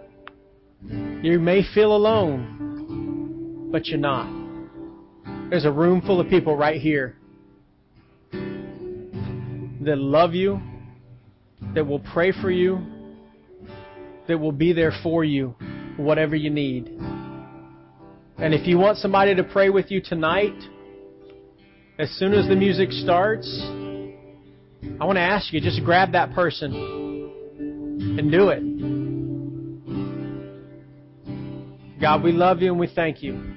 You 1.22 1.40
may 1.40 1.62
feel 1.74 1.96
alone, 1.96 3.68
but 3.72 3.86
you're 3.86 3.98
not. 3.98 4.32
There's 5.50 5.64
a 5.64 5.72
room 5.72 6.00
full 6.02 6.20
of 6.20 6.28
people 6.28 6.56
right 6.56 6.80
here 6.80 7.16
that 8.30 9.98
love 9.98 10.34
you, 10.34 10.60
that 11.74 11.84
will 11.84 11.98
pray 11.98 12.30
for 12.30 12.52
you, 12.52 12.78
that 14.28 14.38
will 14.38 14.52
be 14.52 14.72
there 14.72 14.92
for 15.02 15.24
you, 15.24 15.56
whatever 15.96 16.36
you 16.36 16.50
need. 16.50 16.86
And 18.38 18.54
if 18.54 18.68
you 18.68 18.78
want 18.78 18.98
somebody 18.98 19.34
to 19.34 19.42
pray 19.42 19.68
with 19.68 19.90
you 19.90 20.00
tonight, 20.00 20.54
as 21.98 22.08
soon 22.10 22.34
as 22.34 22.46
the 22.46 22.54
music 22.54 22.92
starts, 22.92 23.48
I 25.00 25.04
want 25.04 25.16
to 25.16 25.22
ask 25.22 25.52
you 25.52 25.60
just 25.60 25.84
grab 25.84 26.12
that 26.12 26.32
person 26.34 26.74
and 28.18 28.30
do 28.30 28.48
it. 28.50 28.62
God, 32.00 32.22
we 32.22 32.32
love 32.32 32.62
you 32.62 32.70
and 32.70 32.78
we 32.78 32.86
thank 32.86 33.22
you. 33.22 33.56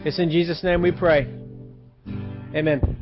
It's 0.00 0.18
in 0.18 0.30
Jesus' 0.30 0.64
name 0.64 0.80
we 0.80 0.92
pray. 0.92 1.28
Amen. 2.54 2.99